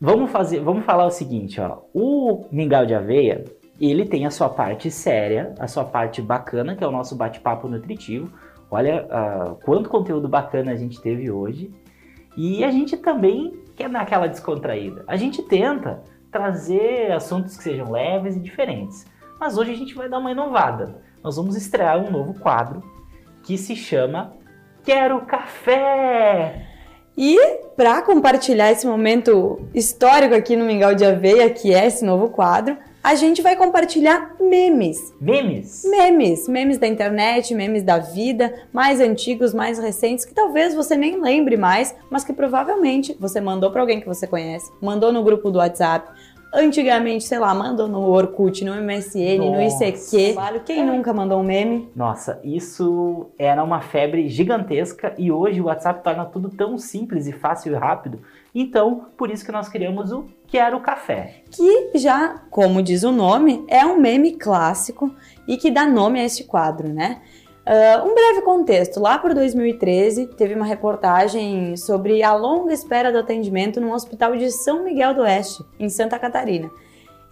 Vamos 0.00 0.30
fazer, 0.30 0.60
vamos 0.60 0.86
falar 0.86 1.04
o 1.04 1.10
seguinte, 1.10 1.60
ó. 1.60 1.82
O 1.92 2.46
mingau 2.50 2.86
de 2.86 2.94
aveia, 2.94 3.44
ele 3.78 4.06
tem 4.06 4.24
a 4.24 4.30
sua 4.30 4.48
parte 4.48 4.90
séria, 4.90 5.54
a 5.58 5.68
sua 5.68 5.84
parte 5.84 6.22
bacana, 6.22 6.74
que 6.74 6.82
é 6.82 6.86
o 6.86 6.90
nosso 6.90 7.14
bate-papo 7.14 7.68
nutritivo. 7.68 8.32
Olha 8.70 9.06
uh, 9.06 9.54
quanto 9.62 9.90
conteúdo 9.90 10.26
bacana 10.26 10.72
a 10.72 10.76
gente 10.76 10.98
teve 11.02 11.30
hoje. 11.30 11.70
E 12.34 12.64
a 12.64 12.70
gente 12.70 12.96
também 12.96 13.52
quer 13.76 13.90
dar 13.90 14.00
aquela 14.00 14.26
descontraída. 14.26 15.04
A 15.06 15.16
gente 15.16 15.42
tenta 15.42 16.02
trazer 16.30 17.12
assuntos 17.12 17.58
que 17.58 17.62
sejam 17.62 17.90
leves 17.90 18.36
e 18.36 18.40
diferentes. 18.40 19.04
Mas 19.38 19.58
hoje 19.58 19.72
a 19.72 19.76
gente 19.76 19.94
vai 19.94 20.08
dar 20.08 20.18
uma 20.18 20.32
inovada. 20.32 21.02
Nós 21.22 21.36
vamos 21.36 21.56
estrear 21.56 21.98
um 21.98 22.10
novo 22.10 22.40
quadro 22.40 22.82
que 23.42 23.58
se 23.58 23.76
chama 23.76 24.32
Quero 24.82 25.20
Café! 25.26 26.69
E 27.22 27.38
para 27.76 28.00
compartilhar 28.00 28.72
esse 28.72 28.86
momento 28.86 29.60
histórico 29.74 30.34
aqui 30.34 30.56
no 30.56 30.64
Mingau 30.64 30.94
de 30.94 31.04
Aveia, 31.04 31.50
que 31.50 31.74
é 31.74 31.86
esse 31.86 32.02
novo 32.02 32.30
quadro, 32.30 32.78
a 33.04 33.14
gente 33.14 33.42
vai 33.42 33.56
compartilhar 33.56 34.36
memes. 34.40 35.12
Memes? 35.20 35.82
Memes. 35.84 36.48
Memes 36.48 36.78
da 36.78 36.86
internet, 36.86 37.54
memes 37.54 37.82
da 37.82 37.98
vida, 37.98 38.66
mais 38.72 39.00
antigos, 39.00 39.52
mais 39.52 39.78
recentes, 39.78 40.24
que 40.24 40.32
talvez 40.32 40.74
você 40.74 40.96
nem 40.96 41.20
lembre 41.20 41.58
mais, 41.58 41.94
mas 42.10 42.24
que 42.24 42.32
provavelmente 42.32 43.14
você 43.20 43.38
mandou 43.38 43.70
para 43.70 43.82
alguém 43.82 44.00
que 44.00 44.06
você 44.06 44.26
conhece, 44.26 44.72
mandou 44.80 45.12
no 45.12 45.22
grupo 45.22 45.50
do 45.50 45.58
WhatsApp, 45.58 46.10
Antigamente, 46.52 47.24
sei 47.24 47.38
lá, 47.38 47.54
mandou 47.54 47.86
no 47.86 48.00
Orkut, 48.00 48.64
no 48.64 48.74
MSN, 48.74 49.38
Nossa. 49.38 49.50
no 49.50 49.62
ICQ. 49.62 50.64
Quem 50.64 50.84
nunca 50.84 51.12
mandou 51.12 51.40
um 51.40 51.44
meme? 51.44 51.88
Nossa, 51.94 52.40
isso 52.42 53.30
era 53.38 53.62
uma 53.62 53.80
febre 53.80 54.28
gigantesca 54.28 55.14
e 55.16 55.30
hoje 55.30 55.60
o 55.60 55.66
WhatsApp 55.66 56.02
torna 56.02 56.24
tudo 56.24 56.48
tão 56.48 56.76
simples 56.76 57.26
e 57.26 57.32
fácil 57.32 57.72
e 57.72 57.76
rápido. 57.76 58.20
Então, 58.52 59.06
por 59.16 59.30
isso 59.30 59.44
que 59.44 59.52
nós 59.52 59.68
criamos 59.68 60.10
o 60.10 60.26
Quero 60.48 60.80
Café. 60.80 61.42
Que 61.50 61.90
já, 61.94 62.42
como 62.50 62.82
diz 62.82 63.04
o 63.04 63.12
nome, 63.12 63.64
é 63.68 63.86
um 63.86 63.98
meme 63.98 64.32
clássico 64.32 65.14
e 65.46 65.56
que 65.56 65.70
dá 65.70 65.86
nome 65.86 66.18
a 66.20 66.24
este 66.24 66.42
quadro, 66.42 66.88
né? 66.88 67.20
Uh, 67.66 68.08
um 68.08 68.14
breve 68.14 68.42
contexto: 68.42 69.00
lá 69.00 69.18
por 69.18 69.34
2013, 69.34 70.28
teve 70.28 70.54
uma 70.54 70.64
reportagem 70.64 71.76
sobre 71.76 72.22
a 72.22 72.34
longa 72.34 72.72
espera 72.72 73.12
do 73.12 73.18
atendimento 73.18 73.80
no 73.80 73.92
Hospital 73.92 74.36
de 74.36 74.50
São 74.50 74.84
Miguel 74.84 75.14
do 75.14 75.22
Oeste, 75.22 75.64
em 75.78 75.88
Santa 75.88 76.18
Catarina. 76.18 76.70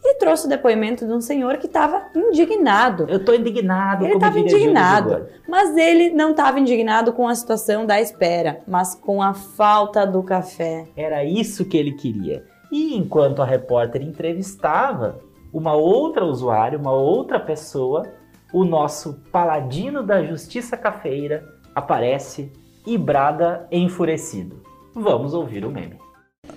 E 0.05 0.15
trouxe 0.15 0.47
o 0.47 0.49
depoimento 0.49 1.05
de 1.07 1.13
um 1.13 1.21
senhor 1.21 1.59
que 1.59 1.67
estava 1.67 2.07
indignado. 2.15 3.07
Eu 3.09 3.17
estou 3.17 3.35
indignado. 3.35 4.05
Ele 4.05 4.15
estava 4.15 4.39
indignado, 4.39 5.27
mas 5.49 5.77
ele 5.77 6.11
não 6.11 6.31
estava 6.31 6.61
indignado 6.61 7.13
com 7.13 7.27
a 7.27 7.35
situação 7.35 7.85
da 7.85 8.01
espera, 8.01 8.61
mas 8.67 8.95
com 8.95 9.21
a 9.21 9.35
falta 9.35 10.07
do 10.07 10.23
café. 10.23 10.87
Era 10.97 11.25
isso 11.25 11.65
que 11.65 11.77
ele 11.77 11.93
queria. 11.93 12.45
E 12.71 12.97
enquanto 12.97 13.43
a 13.43 13.45
repórter 13.45 14.03
entrevistava 14.03 15.19
uma 15.53 15.75
outra 15.75 16.25
usuária, 16.25 16.79
uma 16.79 16.93
outra 16.93 17.41
pessoa, 17.41 18.05
o 18.53 18.65
nosso 18.65 19.15
paladino 19.31 20.03
da 20.03 20.25
justiça 20.25 20.77
cafeira 20.77 21.45
aparece 21.75 22.53
e 22.87 22.97
brada 22.97 23.67
enfurecido. 23.71 24.63
Vamos 24.95 25.35
ouvir 25.35 25.65
o 25.65 25.71
meme. 25.71 25.99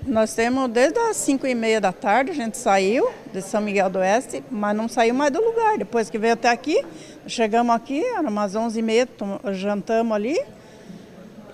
Nós 0.08 0.34
temos 0.34 0.70
desde 0.70 0.98
as 1.00 1.18
5 1.18 1.46
e 1.46 1.54
meia 1.54 1.82
da 1.82 1.92
tarde, 1.92 2.32
a 2.32 2.34
gente 2.34 2.58
saiu 2.58 3.12
de 3.32 3.42
São 3.42 3.62
Miguel 3.62 3.90
do 3.90 4.00
Oeste, 4.00 4.44
mas 4.50 4.76
não 4.76 4.88
saiu 4.88 5.14
mais 5.14 5.32
do 5.32 5.44
lugar. 5.44 5.78
Depois 5.78 6.10
que 6.10 6.18
veio 6.18 6.34
até 6.34 6.50
aqui, 6.50 6.84
chegamos 7.28 7.76
aqui, 7.76 8.04
era 8.04 8.22
umas 8.28 8.56
11 8.56 8.80
e 8.80 8.82
meia, 8.82 9.08
jantamos 9.52 10.16
ali. 10.16 10.42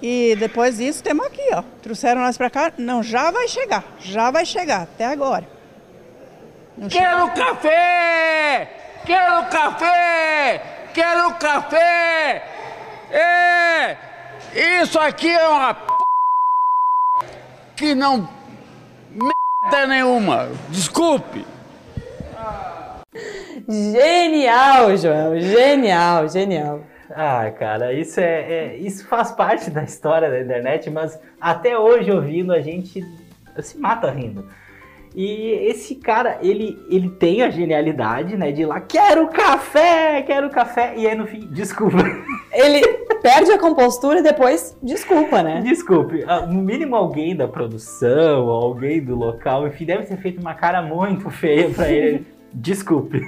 E 0.02 0.36
depois 0.40 0.78
disso, 0.78 1.04
temos 1.04 1.26
aqui, 1.26 1.42
ó. 1.54 1.64
Trouxeram 1.82 2.22
nós 2.22 2.38
para 2.38 2.50
cá. 2.52 2.72
Não, 2.78 3.02
já 3.02 3.32
vai 3.32 3.48
chegar, 3.48 3.84
já 4.00 4.30
vai 4.30 4.46
chegar, 4.46 4.84
até 4.84 5.06
agora. 5.06 5.48
Não 6.78 6.88
Quero 6.88 7.28
chega. 7.28 7.46
café! 7.46 8.87
Quero 9.08 9.50
café! 9.50 10.62
Quero 10.94 11.34
café! 11.36 12.44
É! 13.10 13.96
Isso 14.82 15.00
aqui 15.00 15.30
é 15.30 15.48
uma 15.48 15.74
p... 15.74 15.94
que 17.78 17.96
não 17.96 18.28
merda 19.10 19.88
nenhuma. 19.88 20.50
Desculpe. 20.68 21.46
Genial, 23.70 24.98
João. 24.98 25.40
Genial, 25.40 26.28
genial. 26.28 26.82
Ah, 27.10 27.50
cara, 27.52 27.94
isso 27.94 28.20
é, 28.20 28.42
é, 28.42 28.76
isso 28.76 29.08
faz 29.08 29.32
parte 29.32 29.72
da 29.72 29.84
história 29.84 30.30
da 30.30 30.42
internet, 30.42 30.90
mas 30.90 31.18
até 31.40 31.80
hoje 31.80 32.12
ouvindo 32.12 32.52
a 32.52 32.60
gente 32.60 33.08
se 33.62 33.78
mata 33.78 34.12
rindo. 34.12 34.46
E 35.18 35.50
esse 35.68 35.96
cara, 35.96 36.38
ele, 36.44 36.78
ele 36.92 37.10
tem 37.10 37.42
a 37.42 37.50
genialidade, 37.50 38.38
né, 38.38 38.52
de 38.52 38.62
ir 38.62 38.66
lá, 38.68 38.80
quero 38.80 39.28
café, 39.30 40.22
quero 40.22 40.48
café, 40.52 40.94
e 40.96 41.08
aí 41.08 41.16
no 41.16 41.26
fim, 41.26 41.40
desculpa. 41.52 41.98
Ele 42.54 42.82
perde 43.22 43.52
a 43.52 43.58
compostura 43.58 44.20
e 44.20 44.24
depois, 44.24 44.78
desculpa, 44.82 45.42
né? 45.42 45.62
Desculpe, 45.62 46.24
ah, 46.28 46.42
no 46.42 46.62
mínimo 46.62 46.96
alguém 46.96 47.36
da 47.36 47.48
produção, 47.48 48.48
alguém 48.48 49.04
do 49.04 49.16
local, 49.16 49.68
enfim, 49.68 49.86
deve 49.86 50.06
ter 50.06 50.18
feito 50.18 50.40
uma 50.40 50.54
cara 50.54 50.84
muito 50.84 51.30
feia 51.32 51.70
pra 51.72 51.90
ele. 51.90 52.26
desculpe. 52.54 53.20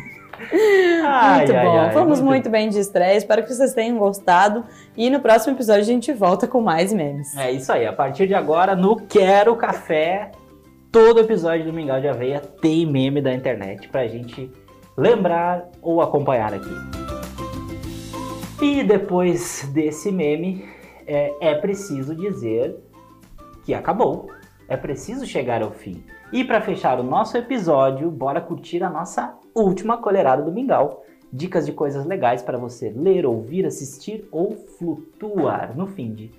Ai, 1.03 1.37
muito 1.39 1.55
ai, 1.55 1.65
bom, 1.65 1.79
ai, 1.79 1.91
fomos 1.91 2.21
muito... 2.21 2.29
muito 2.29 2.49
bem 2.51 2.69
de 2.69 2.77
estreia, 2.77 3.17
espero 3.17 3.43
que 3.43 3.51
vocês 3.51 3.73
tenham 3.73 3.97
gostado 3.97 4.63
e 4.95 5.09
no 5.09 5.19
próximo 5.19 5.55
episódio 5.55 5.81
a 5.81 5.85
gente 5.85 6.13
volta 6.13 6.47
com 6.47 6.61
mais 6.61 6.93
memes. 6.93 7.35
É 7.35 7.51
isso 7.51 7.71
aí, 7.71 7.87
a 7.87 7.93
partir 7.93 8.27
de 8.27 8.35
agora 8.35 8.75
no 8.75 8.95
Quero 8.95 9.55
Café 9.55 10.31
todo 10.91 11.19
episódio 11.19 11.65
do 11.65 11.73
Mingau 11.73 12.01
de 12.01 12.07
Aveia 12.07 12.39
tem 12.39 12.85
meme 12.85 13.21
da 13.21 13.33
internet 13.33 13.87
pra 13.89 14.07
gente 14.07 14.51
lembrar 14.97 15.69
ou 15.81 16.01
acompanhar 16.01 16.53
aqui. 16.53 16.69
E 18.61 18.83
depois 18.83 19.69
desse 19.71 20.11
meme, 20.11 20.65
é, 21.05 21.33
é 21.39 21.55
preciso 21.55 22.15
dizer 22.15 22.75
que 23.63 23.73
acabou. 23.73 24.31
É 24.67 24.75
preciso 24.75 25.25
chegar 25.25 25.61
ao 25.61 25.71
fim. 25.71 26.03
E 26.31 26.43
para 26.43 26.61
fechar 26.61 26.99
o 26.99 27.03
nosso 27.03 27.37
episódio, 27.37 28.11
bora 28.11 28.41
curtir 28.41 28.83
a 28.83 28.89
nossa 28.89 29.37
última 29.53 29.97
colherada 29.97 30.43
do 30.43 30.51
Mingau. 30.51 31.03
Dicas 31.31 31.65
de 31.65 31.71
coisas 31.71 32.05
legais 32.05 32.41
para 32.41 32.57
você 32.57 32.89
ler, 32.89 33.25
ouvir, 33.25 33.65
assistir 33.65 34.27
ou 34.31 34.55
flutuar 34.55 35.77
no 35.77 35.87
fim 35.87 36.13
de. 36.13 36.31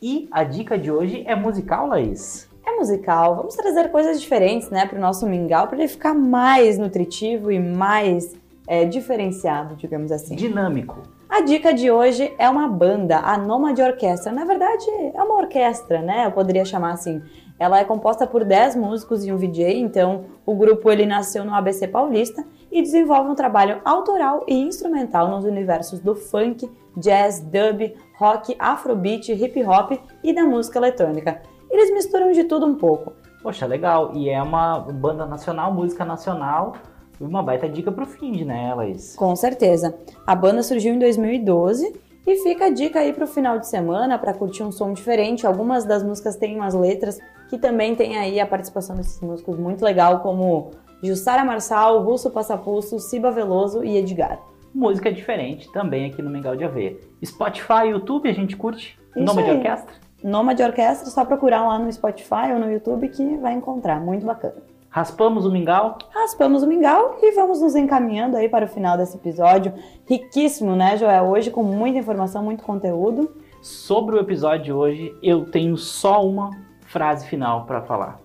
E 0.00 0.28
a 0.32 0.42
dica 0.42 0.78
de 0.78 0.90
hoje 0.90 1.22
é 1.26 1.36
musical, 1.36 1.86
Laís? 1.86 2.51
É 2.64 2.76
musical. 2.76 3.36
Vamos 3.36 3.54
trazer 3.54 3.90
coisas 3.90 4.20
diferentes, 4.20 4.70
né, 4.70 4.86
para 4.86 4.98
o 4.98 5.00
nosso 5.00 5.26
mingau, 5.26 5.66
para 5.66 5.78
ele 5.78 5.88
ficar 5.88 6.14
mais 6.14 6.78
nutritivo 6.78 7.50
e 7.50 7.58
mais 7.58 8.34
é, 8.66 8.84
diferenciado, 8.84 9.76
digamos 9.76 10.12
assim. 10.12 10.36
Dinâmico. 10.36 11.02
A 11.28 11.40
dica 11.40 11.72
de 11.72 11.90
hoje 11.90 12.32
é 12.38 12.48
uma 12.48 12.68
banda, 12.68 13.18
a 13.18 13.38
Nomad 13.38 13.78
Orquestra. 13.78 14.30
Na 14.30 14.44
verdade, 14.44 14.84
é 15.14 15.22
uma 15.22 15.36
orquestra, 15.36 16.02
né? 16.02 16.26
Eu 16.26 16.32
poderia 16.32 16.64
chamar 16.64 16.92
assim. 16.92 17.22
Ela 17.58 17.78
é 17.78 17.84
composta 17.84 18.26
por 18.26 18.44
10 18.44 18.76
músicos 18.76 19.24
e 19.24 19.32
um 19.32 19.38
VJ, 19.38 19.78
então 19.78 20.26
o 20.44 20.54
grupo 20.54 20.90
ele 20.90 21.06
nasceu 21.06 21.44
no 21.44 21.54
ABC 21.54 21.88
Paulista 21.88 22.44
e 22.70 22.82
desenvolve 22.82 23.30
um 23.30 23.34
trabalho 23.34 23.80
autoral 23.84 24.44
e 24.48 24.54
instrumental 24.54 25.28
nos 25.28 25.44
universos 25.44 26.00
do 26.00 26.14
funk, 26.14 26.68
jazz, 26.96 27.40
dub, 27.40 27.94
rock, 28.18 28.54
afrobeat, 28.58 29.32
hip 29.32 29.62
hop 29.64 29.92
e 30.22 30.34
da 30.34 30.44
música 30.44 30.78
eletrônica. 30.78 31.40
Eles 31.72 31.90
misturam 31.90 32.30
de 32.32 32.44
tudo 32.44 32.66
um 32.66 32.74
pouco. 32.74 33.14
Poxa, 33.42 33.66
legal. 33.66 34.12
E 34.14 34.28
é 34.28 34.40
uma 34.42 34.78
banda 34.78 35.24
nacional, 35.24 35.72
música 35.72 36.04
nacional. 36.04 36.74
Uma 37.18 37.42
baita 37.42 37.68
dica 37.68 37.90
pro 37.90 38.04
fim, 38.04 38.44
né, 38.44 38.74
Laís? 38.74 39.16
Com 39.16 39.34
certeza. 39.34 39.96
A 40.26 40.34
banda 40.34 40.62
surgiu 40.62 40.92
em 40.94 40.98
2012 40.98 41.92
e 42.26 42.36
fica 42.36 42.66
a 42.66 42.70
dica 42.70 43.00
aí 43.00 43.12
pro 43.12 43.26
final 43.26 43.58
de 43.58 43.66
semana 43.66 44.18
para 44.18 44.34
curtir 44.34 44.62
um 44.62 44.70
som 44.70 44.92
diferente. 44.92 45.46
Algumas 45.46 45.84
das 45.84 46.02
músicas 46.02 46.36
têm 46.36 46.56
umas 46.56 46.74
letras 46.74 47.18
que 47.48 47.56
também 47.58 47.94
tem 47.94 48.18
aí 48.18 48.38
a 48.38 48.46
participação 48.46 48.94
desses 48.94 49.20
músicos 49.20 49.58
muito 49.58 49.82
legal, 49.84 50.20
como 50.20 50.72
Jussara 51.02 51.44
Marçal, 51.44 52.02
Russo 52.02 52.30
Passapulso, 52.30 52.98
Ciba 52.98 53.30
Veloso 53.30 53.82
e 53.82 53.96
Edgar. 53.96 54.40
Música 54.74 55.12
diferente 55.12 55.70
também 55.72 56.06
aqui 56.10 56.22
no 56.22 56.30
Mingau 56.30 56.56
de 56.56 56.64
AV. 56.64 56.98
Spotify, 57.24 57.88
YouTube, 57.90 58.28
a 58.28 58.32
gente 58.32 58.56
curte? 58.56 58.98
Isso 59.14 59.24
Nome 59.24 59.42
aí. 59.42 59.50
de 59.50 59.56
orquestra? 59.56 59.94
Noma 60.22 60.54
de 60.54 60.62
Orquestra, 60.62 61.10
só 61.10 61.24
procurar 61.24 61.66
lá 61.66 61.78
no 61.78 61.92
Spotify 61.92 62.52
ou 62.52 62.58
no 62.58 62.70
YouTube 62.70 63.08
que 63.08 63.36
vai 63.38 63.54
encontrar. 63.54 64.00
Muito 64.00 64.24
bacana. 64.24 64.54
Raspamos 64.88 65.46
o 65.46 65.50
mingau? 65.50 65.96
Raspamos 66.10 66.62
o 66.62 66.66
mingau 66.66 67.16
e 67.22 67.32
vamos 67.32 67.62
nos 67.62 67.74
encaminhando 67.74 68.36
aí 68.36 68.48
para 68.48 68.66
o 68.66 68.68
final 68.68 68.96
desse 68.98 69.16
episódio. 69.16 69.72
Riquíssimo, 70.06 70.76
né, 70.76 70.98
Joel? 70.98 71.24
Hoje 71.24 71.50
com 71.50 71.62
muita 71.62 71.98
informação, 71.98 72.44
muito 72.44 72.62
conteúdo. 72.62 73.34
Sobre 73.62 74.16
o 74.16 74.20
episódio 74.20 74.64
de 74.64 74.72
hoje, 74.72 75.16
eu 75.22 75.46
tenho 75.46 75.78
só 75.78 76.22
uma 76.22 76.50
frase 76.82 77.26
final 77.26 77.64
para 77.64 77.80
falar. 77.80 78.20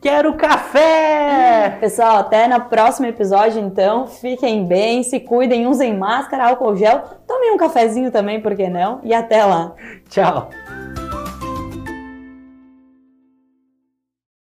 Quero 0.00 0.34
café! 0.34 1.76
Pessoal, 1.80 2.16
até 2.16 2.48
no 2.48 2.62
próximo 2.62 3.06
episódio, 3.06 3.60
então. 3.60 4.06
Fiquem 4.06 4.64
bem, 4.64 5.02
se 5.02 5.20
cuidem, 5.20 5.66
usem 5.66 5.96
máscara, 5.96 6.48
álcool 6.48 6.76
gel, 6.76 7.02
tomem 7.26 7.52
um 7.52 7.56
cafezinho 7.56 8.10
também, 8.10 8.40
por 8.40 8.54
que 8.56 8.68
não? 8.68 9.00
E 9.02 9.12
até 9.12 9.44
lá. 9.44 9.74
Tchau! 10.08 10.48